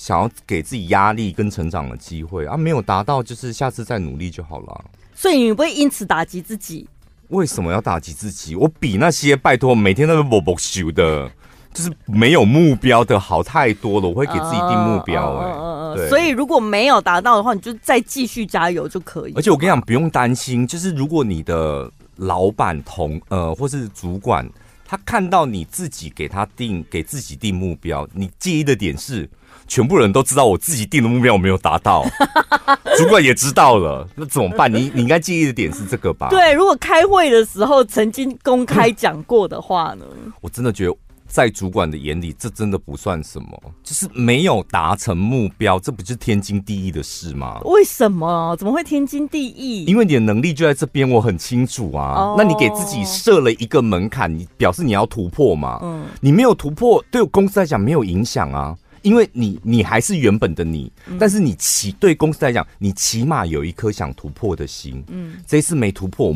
[0.00, 4.84] 想要给自己压力跟成长的机会啊，没有达到，就是下次再努力就好了。
[5.14, 6.88] 所以你不会因此打击自己？
[7.28, 8.56] 为什么要打击自己？
[8.56, 11.30] 我比那些拜托每天都是不不休的，
[11.74, 14.08] 就是没有目标的好太多了。
[14.08, 16.08] 我会给自己定目标，哎，对。
[16.08, 19.34] 所以如果没有达到的话，你就再继续加油就可以。
[19.36, 24.48] 而且我跟你讲，不用担心，就是如果你的老板同呃或是主管，
[24.86, 29.28] 他看到你自己给他定给自己定目标，你介意的点是。
[29.70, 32.04] 全部人都知道我自己定的目标我没有达到，
[32.98, 34.70] 主管也知道了，那怎么办？
[34.70, 36.26] 你你应该介意的点是这个吧？
[36.28, 40.04] 对，如果开会的时候曾经公开讲过的话呢？
[40.42, 40.96] 我真的觉得
[41.28, 47.60] 在主管的眼里，这真的不算什么，就是没有达成目标，这不就是天经地义的事吗？
[47.64, 48.56] 为什么？
[48.58, 49.84] 怎么会天经地义？
[49.84, 52.14] 因为你的能力就在这边，我很清楚啊。
[52.16, 52.36] Oh.
[52.36, 55.78] 那你给自己设了一个门槛，你表示你要突破嘛？
[55.80, 58.74] 嗯，你没有突破，对我公司来讲没有影响啊。
[59.02, 65.02] 因为你，你还是原本的你，但是你起对公司来讲，你起码有一颗想突破的心。
[65.08, 66.34] 嗯，这一次没突破，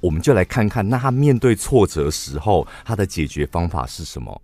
[0.00, 4.40] 我们就来看看，那他面对挫折时候，他的解决方法是什么？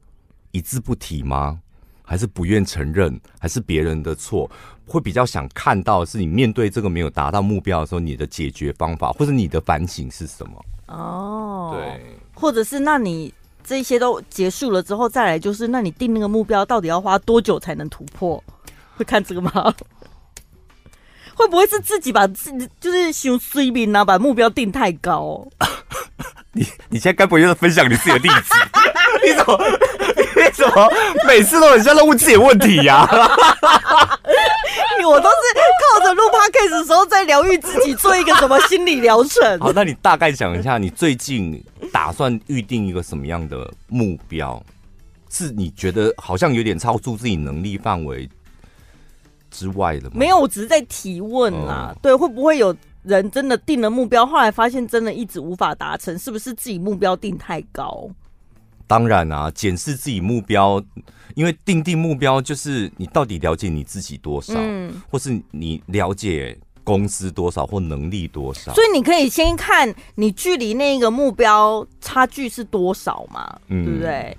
[0.51, 1.61] 一字不提吗？
[2.03, 3.21] 还是不愿承认？
[3.39, 4.51] 还是别人的错？
[4.87, 10.65] 会比较想看到是你面对这个没有达到目标的时候，你的解决方法或者你的反省是什么？
[10.87, 13.33] 哦，对，或者是那你。
[13.69, 18.43] 这些都结束了之后，再来就是，那你定那个目标到底要花多久才能突破？
[18.97, 19.53] 会看这个吗？
[21.37, 25.47] 会不会是自己把自己就是修睡眠啊，把目标定太高？
[26.53, 28.55] 你你现在该不会又是分享你自己的例子？
[29.23, 29.59] 你怎么
[30.37, 30.93] 你怎么
[31.27, 33.07] 每次都很像在问自己问题呀、
[35.09, 35.37] 我都是
[35.99, 39.59] 靠着录 podcast 的时候在疗愈自己，做一个什么心理疗程？
[39.61, 44.63] 好，那你大概讲一下，你最近打算预定一个什么样的目标？
[45.31, 48.29] 是你觉得好像有点超出自己能力范围
[49.51, 50.15] 之外的吗？
[50.15, 51.93] 没有，我只是在提问啦。
[51.95, 56.19] 嗯、对，会不会有人真的定了目标，后来发现真的一直无法达成？
[56.19, 58.09] 是不是自己目标定太高？
[58.89, 60.83] 当然啊，检视自己目标，
[61.35, 68.73] 因为定定目标就是你到底了解你自己多少，嗯，或是你了解公司多少或能力多少。
[68.73, 74.37] 所以你可以先看你距离那个目标差距是多少嘛，嗯，对不对？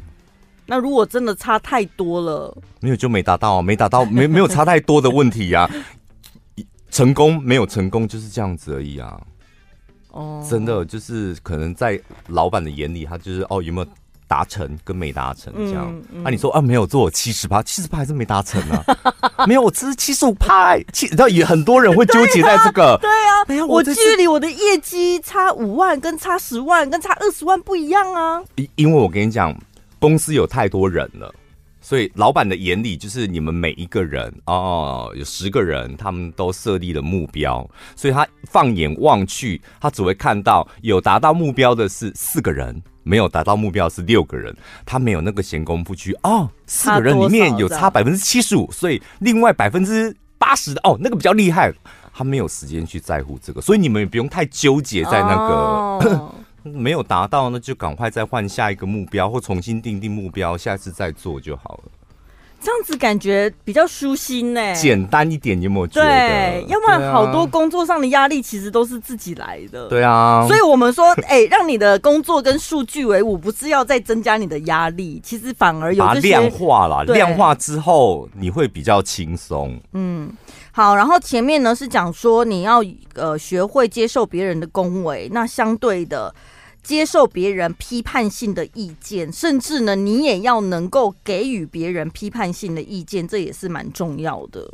[0.65, 5.71] 那如果真的差太多了，没有就没达到啊，没达到，没没有差太多的问题呀，啊。
[6.89, 9.21] 成功没有成功就是这样子而已啊。
[10.09, 13.88] 哦，真的就是可能在老板的眼里，他就是哦有没有。
[14.29, 16.29] 达成跟没达成这样，嗯嗯、啊？
[16.29, 18.85] 你说啊，没有做七十趴，七十趴还是没达成啊？
[19.47, 22.95] 没有，我只是七十五趴，七，你知道也很多人会纠结在这个。
[23.01, 28.39] 对啊，对啊，我距离我的业绩差五万，跟差十万，跟差二十万不一样啊。
[28.53, 29.53] 因因为我跟你讲，
[29.97, 31.33] 公司有太多人了。
[31.81, 42.79] 所以，老板的眼里就是你们每一个人哦，有十个人，他们都设立了目标，所以他放眼望去，他只会看到有达到目标的是四个人，
[43.10, 51.74] 没有达到目标是六个人，他没有那个闲工夫去哦，四个人里面有差百分之七十五，所以另外百分之八十的哦，那个比较厉害，
[52.13, 55.54] 他没有时间去在乎这个，所以你们也不用太纠结在那个。
[55.54, 61.91] 哦 没有达到，那就赶快再换下一个目标，或重新定定目标，下次再做就好了。
[62.62, 66.08] 这样子感觉比较舒心呢，简单一点，你有没有觉得？
[66.08, 69.88] 对，要不然好多工作上的压力其实都是自己来的。
[69.88, 79.80] 对啊，所以我们说， 哎、欸，让你的工作跟数据为伍，不是要再增加你的压力，其实反而有把量化了，量化之后你会比较轻松。
[79.93, 80.30] 嗯。
[80.72, 82.82] 好，然后前面呢是讲说你要
[83.15, 86.34] 呃学会接受别人的恭维，那相对的
[86.81, 94.71] 接受别人批判性的意见，甚至呢你也要能够给予别人批判性的意见，这也是蛮重要的。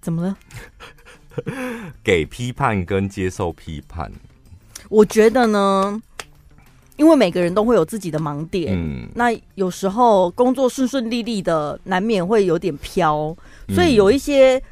[0.00, 0.36] 怎么了？
[2.04, 4.12] 给批判跟接受批判，
[4.88, 6.02] 我觉得呢，
[6.96, 13.34] 因为每个人都会有自己的盲点，嗯，那有时候工作顺顺利利的，难免会有点飘，
[13.68, 14.62] 所以有一些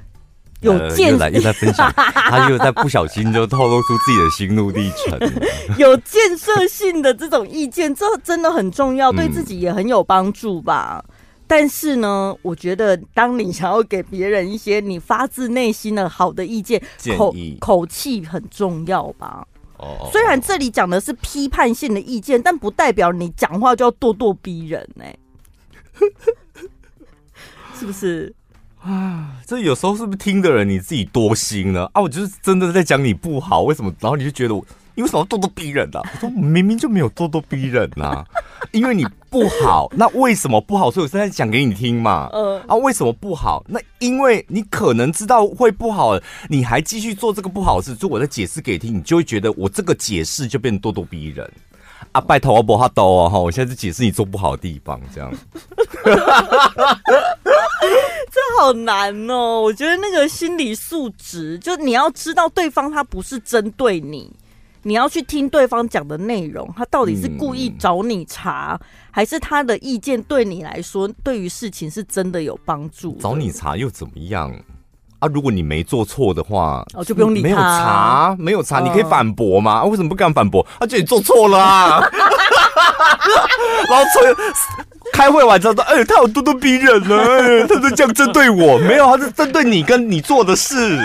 [0.60, 5.18] 有建设、呃、又在分享， 他又在不小心就透露出自己的心路历程，
[5.78, 11.04] 有建设性的这种意见，这真的很重要，对自己也很有帮助吧。
[11.08, 11.14] 嗯
[11.50, 19.44] 但是呢，我觉得当你想要给别人一些你发自内心的好的意见，建口口气很重要吧？
[19.76, 25.18] 哦，哦，虽然这里讲的是批判性的意见，但不代表你讲话就要咄咄逼人呢、欸，
[27.76, 28.32] 是不是？
[28.82, 31.88] 啊， 这有时候是不是听的人你自己多心呢？
[31.92, 33.92] 啊，我就是真的在讲你不好，为什么？
[34.00, 34.64] 然后你就觉得我。
[34.96, 36.10] 你为什么咄咄逼人呢、啊？
[36.12, 38.26] 我说明明就没有咄咄逼人呐、啊，
[38.72, 40.90] 因为你不好，那为什么不好？
[40.90, 42.28] 所以我现在讲给你听嘛。
[42.34, 43.64] 嗯啊，为什么不好？
[43.68, 51.48] 那因为你可能知道会不好，你还继续做这个不好的事，就我在解释给你听，你就会觉得我这个解释就变成咄咄逼人
[52.12, 52.20] 啊！
[52.20, 55.32] 拜托我不哈多哦哈，我现在是解释你做不好的地方，这样。
[58.32, 64.30] 这好难哦，我觉得那个心理素质，就你要知道对方他不是针对你。
[64.82, 73.12] 你要去听对方讲的内容，他到底是故意找你查，嗯、还是他的意见对你来说，对于事情是真的有帮助？
[73.20, 74.50] 找你查又怎么样
[75.20, 75.28] 啊？
[75.32, 77.48] 如果你没做错的话，哦，就不用理他。
[77.48, 79.74] 没有查，没有查，你可以反驳吗？
[79.74, 80.66] 啊，为什么不敢反驳？
[80.80, 82.02] 他觉得你做错了啊！
[83.88, 84.04] 然后
[85.12, 90.76] 开会完之后说：“哎、欸，他有咄咄逼人呢、啊，他是这样针对我，没有，他是针对你跟你做的事。”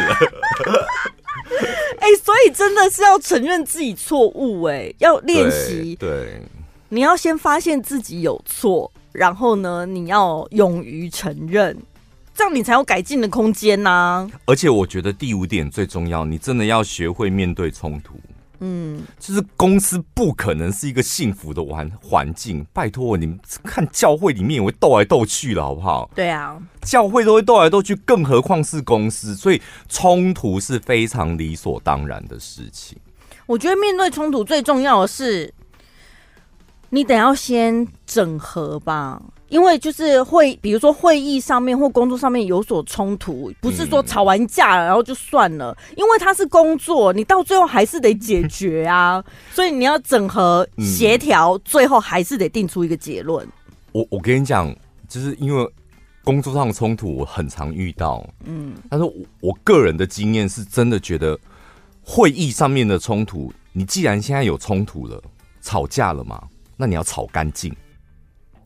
[1.99, 5.95] 哎、欸，所以真的是要承认自己错误，哎，要练习。
[5.99, 6.41] 对，
[6.89, 11.77] 你要先发现自己有错，然后呢，你要勇于承认，
[12.35, 14.31] 这样你才有改进的空间呐、啊。
[14.45, 18.19] 而且我觉得第五点最重要，你真的要学会面对冲突。
[18.59, 22.65] 嗯，就是公司不可能是一个幸福的环环境。
[22.71, 26.09] 拜托你们看教会里面也会斗来斗去的好不好？
[26.15, 32.97] 对啊，教会都会斗来斗去，更何况是公司，所以冲突是非常理所当然的事情。
[33.45, 35.53] 我觉得面对冲突最重要的是，
[36.89, 39.21] 你得要先整合吧。
[39.55, 53.47] 因为就是会，比如说会议上面或工作上面有所冲突，不是说吵完架了然后就算了，因为它是工作，你到最后还是得解决啊，所以你要整合协调，最后还是得定出一个结论。
[53.93, 54.75] 我我跟你讲，
[55.07, 55.65] 就是因为
[56.21, 61.39] 工作上的冲突我很常遇到，嗯，但是我我个人的经验是真的觉得
[62.01, 65.23] 会议上面的冲突，你既然现在有冲突了，
[65.61, 66.43] 吵架了嘛，
[66.75, 67.73] 那你要吵干净。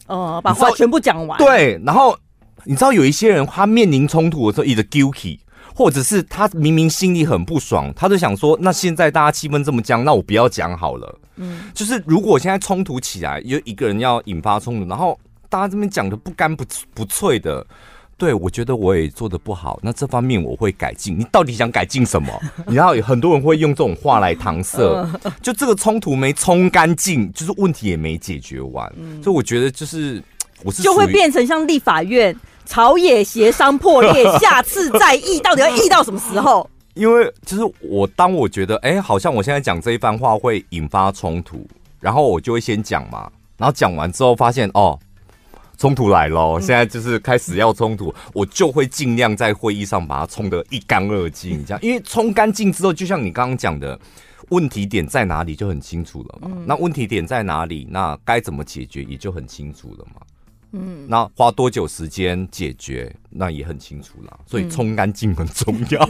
[0.09, 1.37] 呃，把话全部讲完。
[1.37, 2.17] 对，然后
[2.65, 5.39] 你知道有一些人，他面临冲突的时候，一直 guilty，
[5.73, 11.19] 或者是他明明心里很不爽，他就想说，那现在大家气氛这么僵，那我不要讲好了。
[11.37, 15.17] 嗯，就是如果现在冲突起来，有一个人要引发冲突，然后
[15.47, 17.65] 大家这边讲的不干不不脆的。
[18.19, 21.17] 对，我觉得我也做的不好，那这方面我会改进。
[21.17, 22.29] 你到底想改进什么？
[22.67, 24.77] 你知道有很多人会用这种话来搪塞，
[25.41, 28.91] 就这个冲突没冲干净，就是问题也没解决完。
[28.97, 30.21] 嗯、所以我觉得就是
[30.65, 36.69] 我是就会变成像立法院朝野协商破裂， 下次再议，到底要议到什么时候？
[36.95, 41.65] 因为就是我当我觉得哎，好像我现在讲这一番话会引发冲突，
[42.01, 44.99] 然后我就会先讲嘛，然后讲完之后发现哦。
[45.79, 53.97] 冲突来了，现在就是开始要冲突，我就会尽量在会议上把它冲得一干二净，这样，因为冲干净之后，就像你刚刚讲的，
[54.49, 56.51] 问题点在哪里就很清楚了嘛。
[56.65, 60.19] 那问题点在哪里，那该怎么解决也就很清楚了嘛。
[60.73, 64.37] 嗯，那花多久时间解决，那也很清楚了。
[64.45, 66.05] 所以冲干净很重要，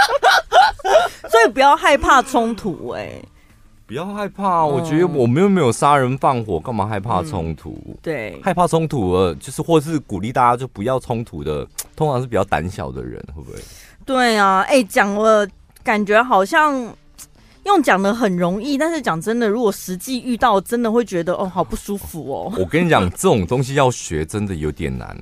[1.28, 3.22] 所以不要害怕冲突，哎。
[3.86, 7.78] 不要害怕，我觉得我们又没有杀人放火，干嘛害怕冲突？
[7.86, 13.58] 嗯、对，害怕冲突了，就是或是鼓励大家就不要冲突的，通常是比较胆小的人，会不会？
[14.06, 15.46] 对啊，哎、欸，讲了
[15.82, 16.74] 感觉好像
[17.64, 22.52] 用讲的很容易，但是讲真的，如果实际遇到，真的会觉得哦，好不舒服哦。
[22.58, 25.16] 我跟你讲，这种东西要学真的有点难，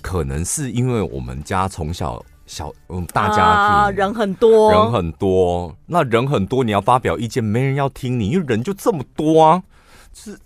[0.00, 2.22] 可能是因为我们家从小。
[2.52, 9.62] 小嗯，大家庭、啊、人很多，人很多，那人很多，你要发表意见，没人要听你，因为人就这么多啊。
[10.12, 10.38] 是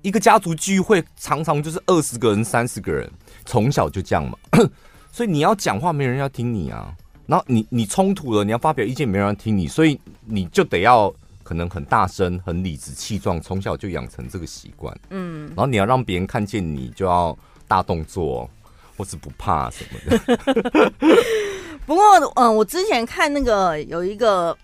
[0.00, 3.10] 一个家族聚会，常常就是二十个人、三十个人，
[3.44, 4.38] 从小就这样嘛。
[5.12, 6.90] 所以你要讲话，没人要听你啊。
[7.26, 11.12] 然后你你冲突了，你要发表意见，没人要听你，所以你就得要
[11.42, 14.98] 可能很大声、很理直气壮，从小就养成这个习惯。
[15.10, 17.36] 嗯，然后你要让别人看见你，就要
[17.68, 18.48] 大动作。
[18.96, 20.92] 或是不怕什么的。
[21.86, 22.02] 不过，
[22.36, 24.56] 嗯，我之前看那个有一个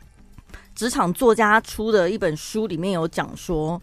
[0.74, 3.80] 职场作家出的一本书，里面有讲说，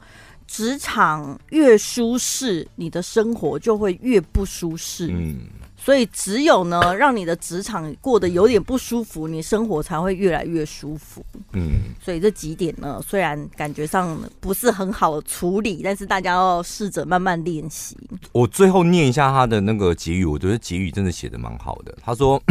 [0.47, 5.07] 职场越舒适，你的生活就会越不舒适。
[5.09, 5.39] 嗯。
[5.81, 11.25] 所以，只有呢，让你的职场过得有点不舒服，你生活才会越来越舒服。
[11.53, 17.97] 嗯，所以这几点呢，虽然感觉上不是很好处理，但是大家要试着慢慢练习。
[18.31, 21.97] 我最后念一下他的那个结语，我觉得结语真的写的蛮好的。
[22.03, 22.41] 他说：“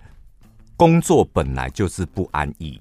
[0.76, 2.80] 工作本来就是不安逸。”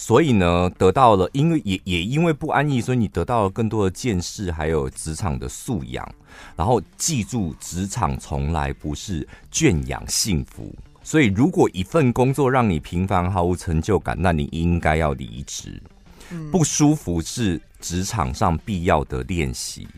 [0.00, 6.08] 所以呢，得到了，因为也也因为不安逸，所以你得到了更多的见识，还有职场的素养。
[6.54, 10.72] 然后记住，职场从来不是圈养幸福。
[11.02, 15.82] 所以，如果一份工作让你平凡毫无成就感，那你应该要离职。
[16.52, 19.88] 不舒服是职场上必要的练习。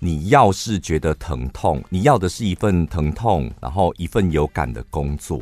[0.00, 5.40] 你要是觉得疼痛，你要的是一份疼痛，然后一份有感的工作。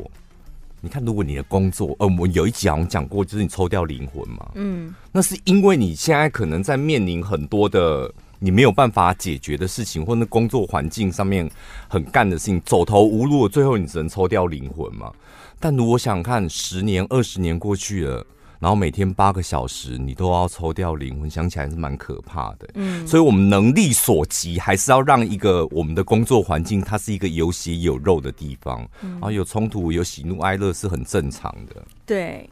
[0.87, 8.09] 你看，如果你的工作，呃，我有一集好像讲过，就是你抽掉灵魂嘛，嗯，那是因为你现在可能在面临很多的
[8.39, 11.49] 你没有办法解决的事情，或那工作环境上面
[11.89, 15.11] 很干的事情，走投无路，最后你只能抽掉灵魂嘛。
[15.59, 18.25] 但如果想看十年、二十年过去了。
[18.59, 22.67] 然后每天八个小时，你都要抽掉灵魂，想起来是蛮可怕的。
[22.73, 28.87] 嗯，所以我们能力所及，还是要让一个我们的工作环境，它是一个有血有肉的地方。
[29.01, 31.83] 嗯，然后有冲突、有喜怒哀乐是很正常的。
[32.05, 32.49] 对。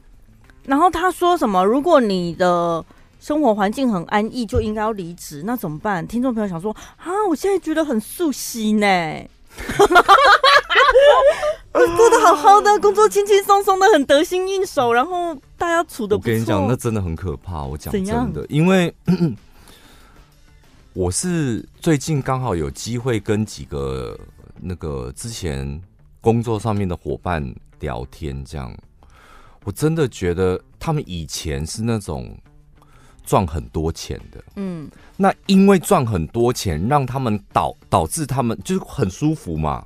[0.64, 1.64] 然后他说什么？
[1.64, 2.84] 如果你的
[3.20, 6.06] 生活环境很安逸，就应该要离职，那怎么办？
[6.08, 8.88] 听众朋友想说啊，我现在觉得很素心呢。
[11.98, 16.16] 过得好好的，工作轻轻松松的，很得心应手，然后大家处的。
[16.16, 17.64] 我跟你讲，那真的很可怕。
[17.64, 18.94] 我讲真的，因为
[20.94, 24.18] 我是最近刚好有机会跟几个
[24.62, 25.82] 那个之前
[26.22, 28.74] 工作上面的伙伴聊天，这样
[29.66, 32.38] 我真的觉得他们以前是那种
[33.26, 39.86] 赚很多钱的，嗯，那因为赚很多钱，让他们导导致他们就是很舒服嘛。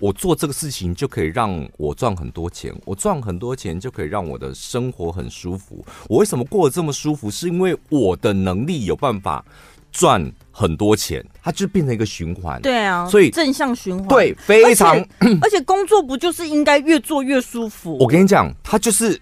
[0.00, 5.84] 我做这个事情就可以让我赚很多钱，我赚很多钱就可以让我的生活很舒服。
[6.08, 7.30] 我为什么过得这么舒服？
[7.30, 9.44] 是因为我的能力有办法
[9.92, 12.60] 赚很多钱，它就变成一个循环。
[12.62, 14.08] 对啊，所以正向循环。
[14.08, 14.96] 对，非常。
[14.96, 17.98] 而且， 而且工作不就是应该越做越舒服？
[17.98, 19.20] 我跟你讲，他就是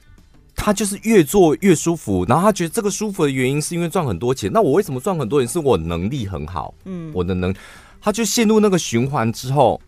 [0.55, 4.49] 他就是越做越舒服，然后他觉得这个舒服的原因是因为赚很多钱。
[4.53, 5.49] 那我为什么赚很多钱？
[5.49, 6.73] 是我能力很好。
[6.85, 7.53] 嗯，我的能，
[8.01, 9.81] 他就陷入那个循环之后。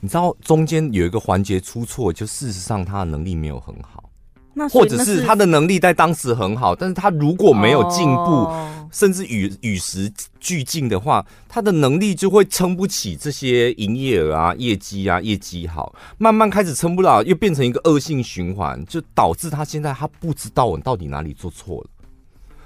[0.00, 4.10] 你知道中间有一个环节出错，就事实上他的能力没有很好，
[4.54, 21.90] 那或者是他的能力在当时很好，但是他如果没有进步，哦、甚至与与时俱进的话，他的能力就会撑不起这些营业额啊、业绩啊、业绩好，慢慢开始撑不了，又变成一个恶性循环，就导致他现在他不知道我到底哪里做错了，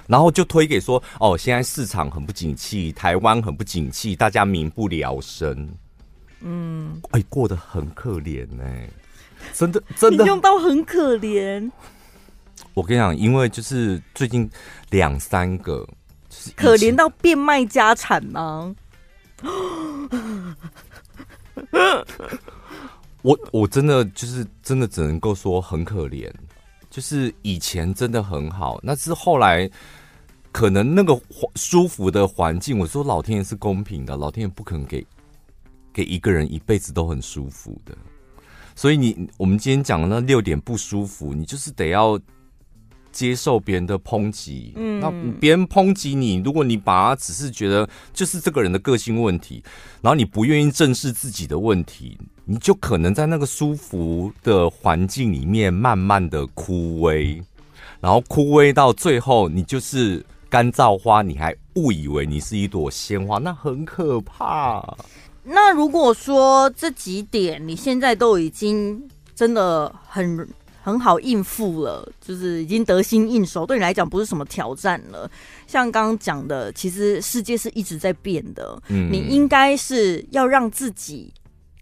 [0.06, 5.68] 然后就推给说哦，现在市场很不景气，台湾很不景气，大家民不聊生。
[6.46, 8.90] 嗯，哎，过得很可怜呢、欸，
[9.54, 11.70] 真的， 真的你用到很可怜。
[12.74, 14.48] 我跟你讲，因为就是最近
[14.90, 15.88] 两三个，
[16.28, 18.76] 就是可怜到变卖家产吗？
[23.22, 26.30] 我我真的就是真的只能够说很可怜，
[26.90, 29.70] 就是以前真的很好，那是后来
[30.52, 31.18] 可能那个
[31.54, 35.04] 舒服的环境，我说老天爷是公平的，老天爷不可能给。
[35.94, 37.96] 给一个人一辈子都很舒服的，
[38.74, 42.20] 所以你我们今天讲的那六点不舒服，你就是得要
[43.12, 44.72] 接受别人的抨击。
[44.74, 49.62] 嗯，那别人抨击你，如果你把它只是觉得就是这个人的个性问题，
[50.02, 57.40] 然后你不愿意正视自己的问题，你就可能在那个舒服的环境里面慢慢的枯萎，
[58.00, 64.96] 然后枯萎到最后，你就是干燥花，你还误以为你是一朵鲜花，那很可怕。
[65.44, 69.02] 那如果说这几点你现在都已经
[69.34, 70.48] 真的很
[70.82, 75.30] 很好应付了，就是已经得心应手，对你来讲不是什么挑战了。
[75.66, 81.32] 像刚刚讲的，其实世界是一直在变的，嗯，你应该是要让自己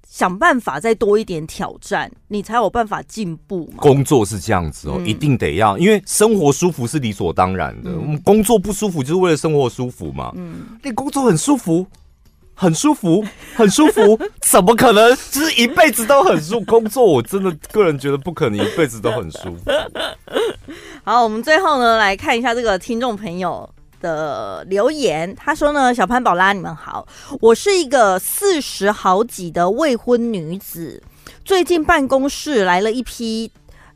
[0.09, 3.79] 想办法再多一点挑战，你才有办法进步嘛。
[3.79, 7.91] 工作是这样子哦，一定得要，因为生活舒服是理所当然的。
[7.99, 10.33] 我们工作不舒服就是为了生活舒服嘛。
[10.37, 11.87] 嗯，你工作很舒服。
[12.55, 13.25] 很舒服，
[13.57, 15.11] 很舒服， 怎么可能？
[15.31, 16.67] 就是一辈子都很舒服。
[16.67, 19.71] 工作，我真的个人觉得不可能一辈子都很舒服。
[21.05, 23.69] 好，我们最后呢来看一下这个听众朋友
[24.01, 27.07] 的留言，他说呢：“小潘宝拉，你们好，
[27.41, 31.03] 我是一个四十好几的未婚女子，
[31.45, 33.51] 最近办公室来了一批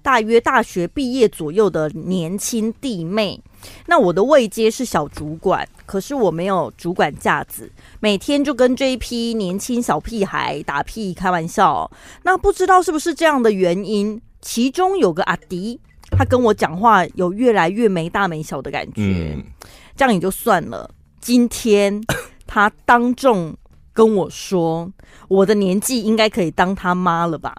[0.06, 3.42] 大约大学毕业左右的年轻弟妹。
[3.86, 11.90] 那我的位阶是小主管，可是我没有主管架子，每天就跟这一批年轻小屁孩打屁开玩笑。
[12.22, 15.80] 那不知道是不是这样的原因，其中有个阿迪，
[16.12, 19.02] 他跟我讲话有越来越没大没小的感觉。
[19.02, 19.42] 嗯。”
[19.96, 20.88] 这样也就算了。
[21.20, 22.00] 今天
[22.46, 23.52] 他当众
[23.92, 24.88] 跟我说，
[25.26, 27.56] 我的年纪应该可以当他妈了吧？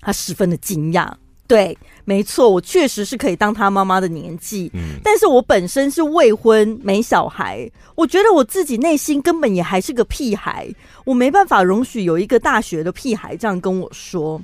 [0.00, 1.08] 他十分的惊讶。
[1.48, 4.70] 对，没错，我确实是可以当他妈妈的年纪。
[4.74, 10.68] 嗯，但是我本身是未婚没小孩，我觉得我自己内心根本也还是个屁孩，
[11.04, 14.40] 我没办法容许有一个大学的屁孩这样跟我说。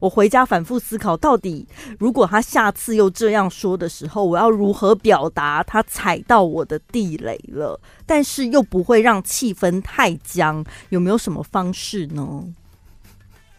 [0.00, 1.66] 我回家反复思考，到底
[1.98, 12.44] 如果他下次又这样说的时候，我要如何表达他踩到我的地雷了，但是又不会让气氛太僵，有没有什么方式呢？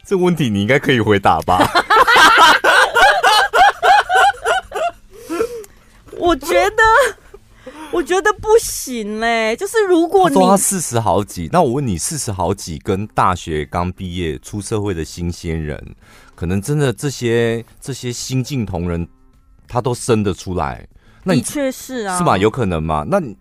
[0.03, 1.59] 这问题你应该可以回答吧？
[6.27, 6.83] 我觉得。
[7.91, 15.95] 我觉得不行嘞，就是如果你说他四十好几，那我问你，四十好几跟大学刚毕业出社会的新鲜人，
[16.35, 19.07] 可能真的这些这些新进同仁，
[19.69, 20.85] 他都生得出来？
[21.23, 22.37] 那你确是啊，是吗？
[22.37, 23.05] 有可能吗？
[23.07, 23.35] 那你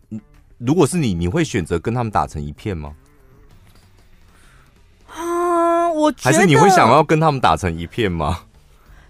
[0.58, 2.94] 如果是你，你会选择跟他们打成一片吗？
[5.08, 8.40] 啊，我觉得还是你会想要跟他们打成一片吗？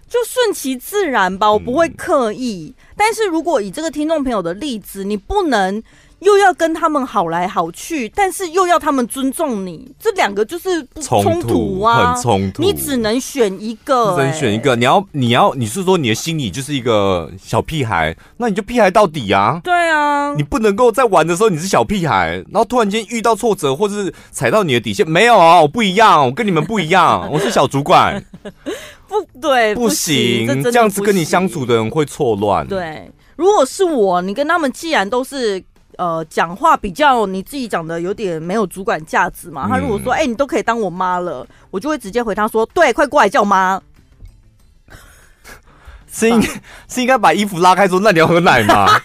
[0.09, 2.73] 就顺其自然吧，我不会刻意。
[2.77, 5.81] 嗯、但是如果以这个听众朋友的例子，你不能
[6.19, 12.63] 又要跟他们好来好去，但是又要他们尊重你，这两个就是冲突啊，很冲突。
[12.63, 14.75] 你只能选一个、欸，只能选一个。
[14.75, 19.61] 你要，你要，你是说你的心里就是一个小屁孩，那你就屁孩到底啊？
[19.63, 28.23] 对啊，你不能够在玩的时候你是小屁孩，然后突然间遇到挫折或是踩到你的底线，没有啊，我不一样，我跟你们不一样，我是小主管。
[29.07, 32.67] 不对，不行，这，样子跟你相处的人会错乱。
[32.67, 35.63] 对，如果是我，你跟他们既然都是
[35.97, 43.81] 呃讲话比较你自己讲的有点没有主管价值嘛，嗯、他如果说哎、欸、你都可以当我妈了，我就会直接回他说对，快过来叫妈。
[46.11, 46.41] 是应
[46.89, 48.87] 是应该把衣服拉开说，那你要喝奶吗？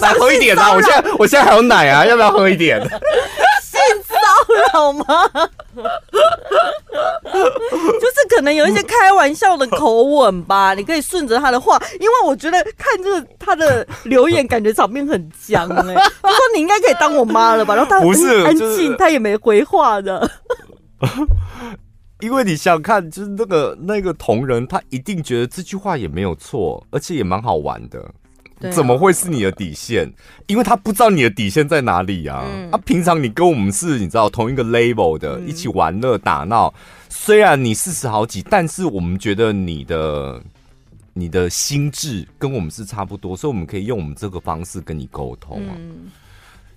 [0.00, 0.72] 来喝一点啊！
[0.72, 2.80] 我现在我现在还有奶啊，要不要喝一点？
[4.72, 5.04] 好吗？
[7.24, 16.02] 就是可能有一些开玩笑的口吻吧， 你可以顺着他的话，因为我觉得看这个他的留言，感觉场面很僵哎、欸。
[16.22, 17.74] 他说你应该可以当我妈了吧？
[17.74, 20.30] 然后他不是安静，他也没回话的。
[22.20, 28.10] 因为你想想看，就是那个那个同仁，他一定觉得这句话也没有错，而且也蛮好玩的。
[28.60, 30.10] 啊、怎么会是你的底线？
[30.46, 32.44] 因为他不知道你的底线在哪里啊！
[32.46, 36.72] 嗯、啊，平常你跟我们是你知道同一个 level 的，嗯、一起玩乐打闹。
[37.08, 40.42] 虽然你四十好几，但是我们觉得你的
[41.12, 45.74] 你的心智跟我们是差不多，所以我们可以用我们这个方式跟你沟通啊。
[45.76, 46.10] 嗯、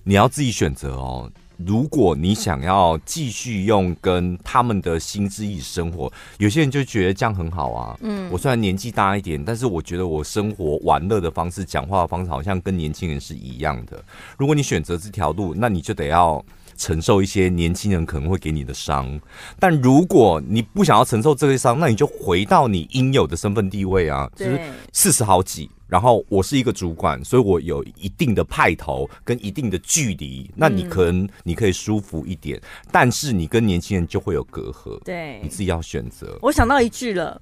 [0.04, 1.32] 你要自己选择哦。
[1.66, 7.98] 如果你想要继续用跟他们的心智一起生活，有些人就觉得这样很好啊。
[8.02, 14.04] 嗯，我虽然年纪大一点，但是我觉得我生活玩乐的方式、讲话的方式好像跟年轻人是一样的。
[14.38, 16.44] 如果你选择这条路，那你就得要
[16.78, 19.20] 承受一些年轻人可能会给你的伤。
[19.60, 24.60] 但如果你不想要承受这些伤，那你就回到你应有的身份地位啊，就是
[24.92, 25.70] 四十好几。
[25.88, 35.00] 然后我是一个主管，所以我有一定的派头跟一定的距离，那你可能你可以舒服一点，嗯、但是你跟年轻人就会有隔阂。
[35.04, 36.36] 对，你自己要选择。
[36.42, 37.40] 我想到一句了，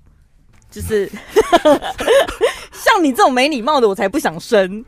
[0.70, 1.10] 就是
[2.74, 4.84] 像你这种没礼貌的，我才不想生。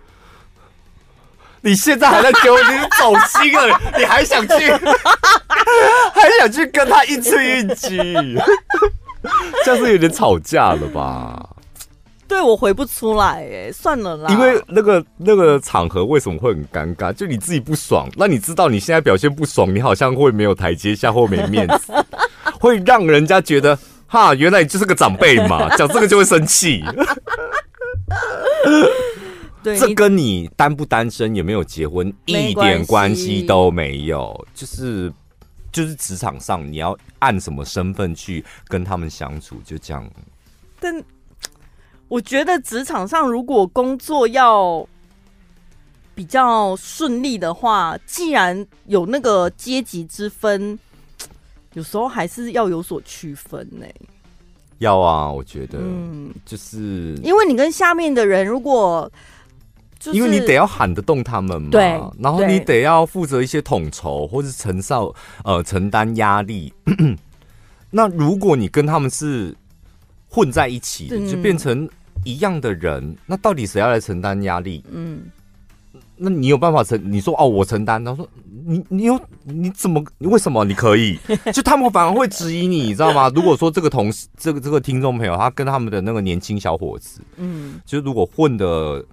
[1.63, 2.65] 你现在还在给我，你
[2.99, 4.71] 走心了， 你还想去，
[6.13, 7.97] 还想去跟他一次一击，
[9.63, 11.49] 这样是有点吵架了吧？
[12.27, 14.29] 对，我回不出来哎，算了啦。
[14.29, 17.13] 因为那个那个场合为什么会很尴尬？
[17.13, 21.93] 就你自己不爽，那你知道你现在表现不爽，你好像会没有台阶下或没面子，
[22.59, 26.83] 会让人家觉得哈，原来你就是个长辈嘛，讲这个就会生气。
[29.63, 35.11] 对，这跟你单不单身有没有结婚一点关系都没有，就是
[35.71, 40.07] 就是职场上你要按什么身份去跟他们相处，就这样。
[40.79, 41.03] 但。
[42.09, 44.87] 我觉得职场上如果工作要
[46.13, 50.77] 比较顺利的话，既然有那个阶级之分，
[51.73, 53.87] 有时候还是要有所区分呢。
[54.77, 59.11] 要啊，我觉得，嗯，就是因为你跟下面的人如果
[60.03, 61.81] 就是因为你得要喊得动他们嘛，对，
[62.19, 66.73] 然后你得要负责一些统筹或是承受呃承担压力。
[67.89, 69.55] 那如果你跟他们是
[70.27, 71.87] 混在一起的，就变成
[72.25, 74.83] 一样的人，那到底谁要来承担压力？
[74.91, 75.21] 嗯。
[76.15, 77.01] 那你有办法承？
[77.11, 78.03] 你说哦，我承担。
[78.03, 78.27] 他说
[78.65, 80.01] 你你有你怎么？
[80.19, 81.17] 为什么你可以？
[81.51, 83.31] 就他们反而会质疑你，你知道吗？
[83.33, 89.03] 如果说这个同事，这个这个听众朋友，他跟他们的那个年轻小伙子，嗯，就如果混的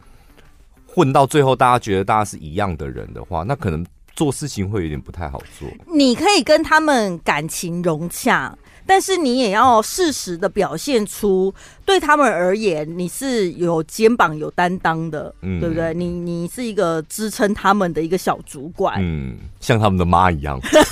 [0.94, 3.84] 混到最后，大家觉得大家是一样的人的话，那可能
[4.14, 5.68] 做事情会有点不太好做。
[5.94, 8.56] 你可以跟他们感情融洽。
[8.86, 15.94] 但是你也要适时的表现出，对他们而言，你是有肩膀有担当的，嗯，对不对？
[15.94, 20.82] 你你是一个支撑他们的一个小主管，嗯，像他们的妈一样， 让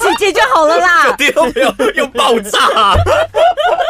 [0.00, 1.06] 姐姐就好了啦。
[1.94, 3.87] 又爆炸，就是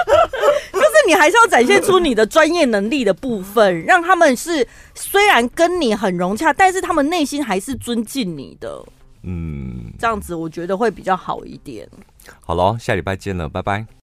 [1.09, 8.85] 你还是要展现出你的专业能力的部分，让他们是虽然跟你很融洽，但是他们内心还是尊敬你的，
[9.23, 11.89] 嗯，这样子我觉得会比较好一点。
[12.41, 13.89] 好了，下礼拜见了，拜拜。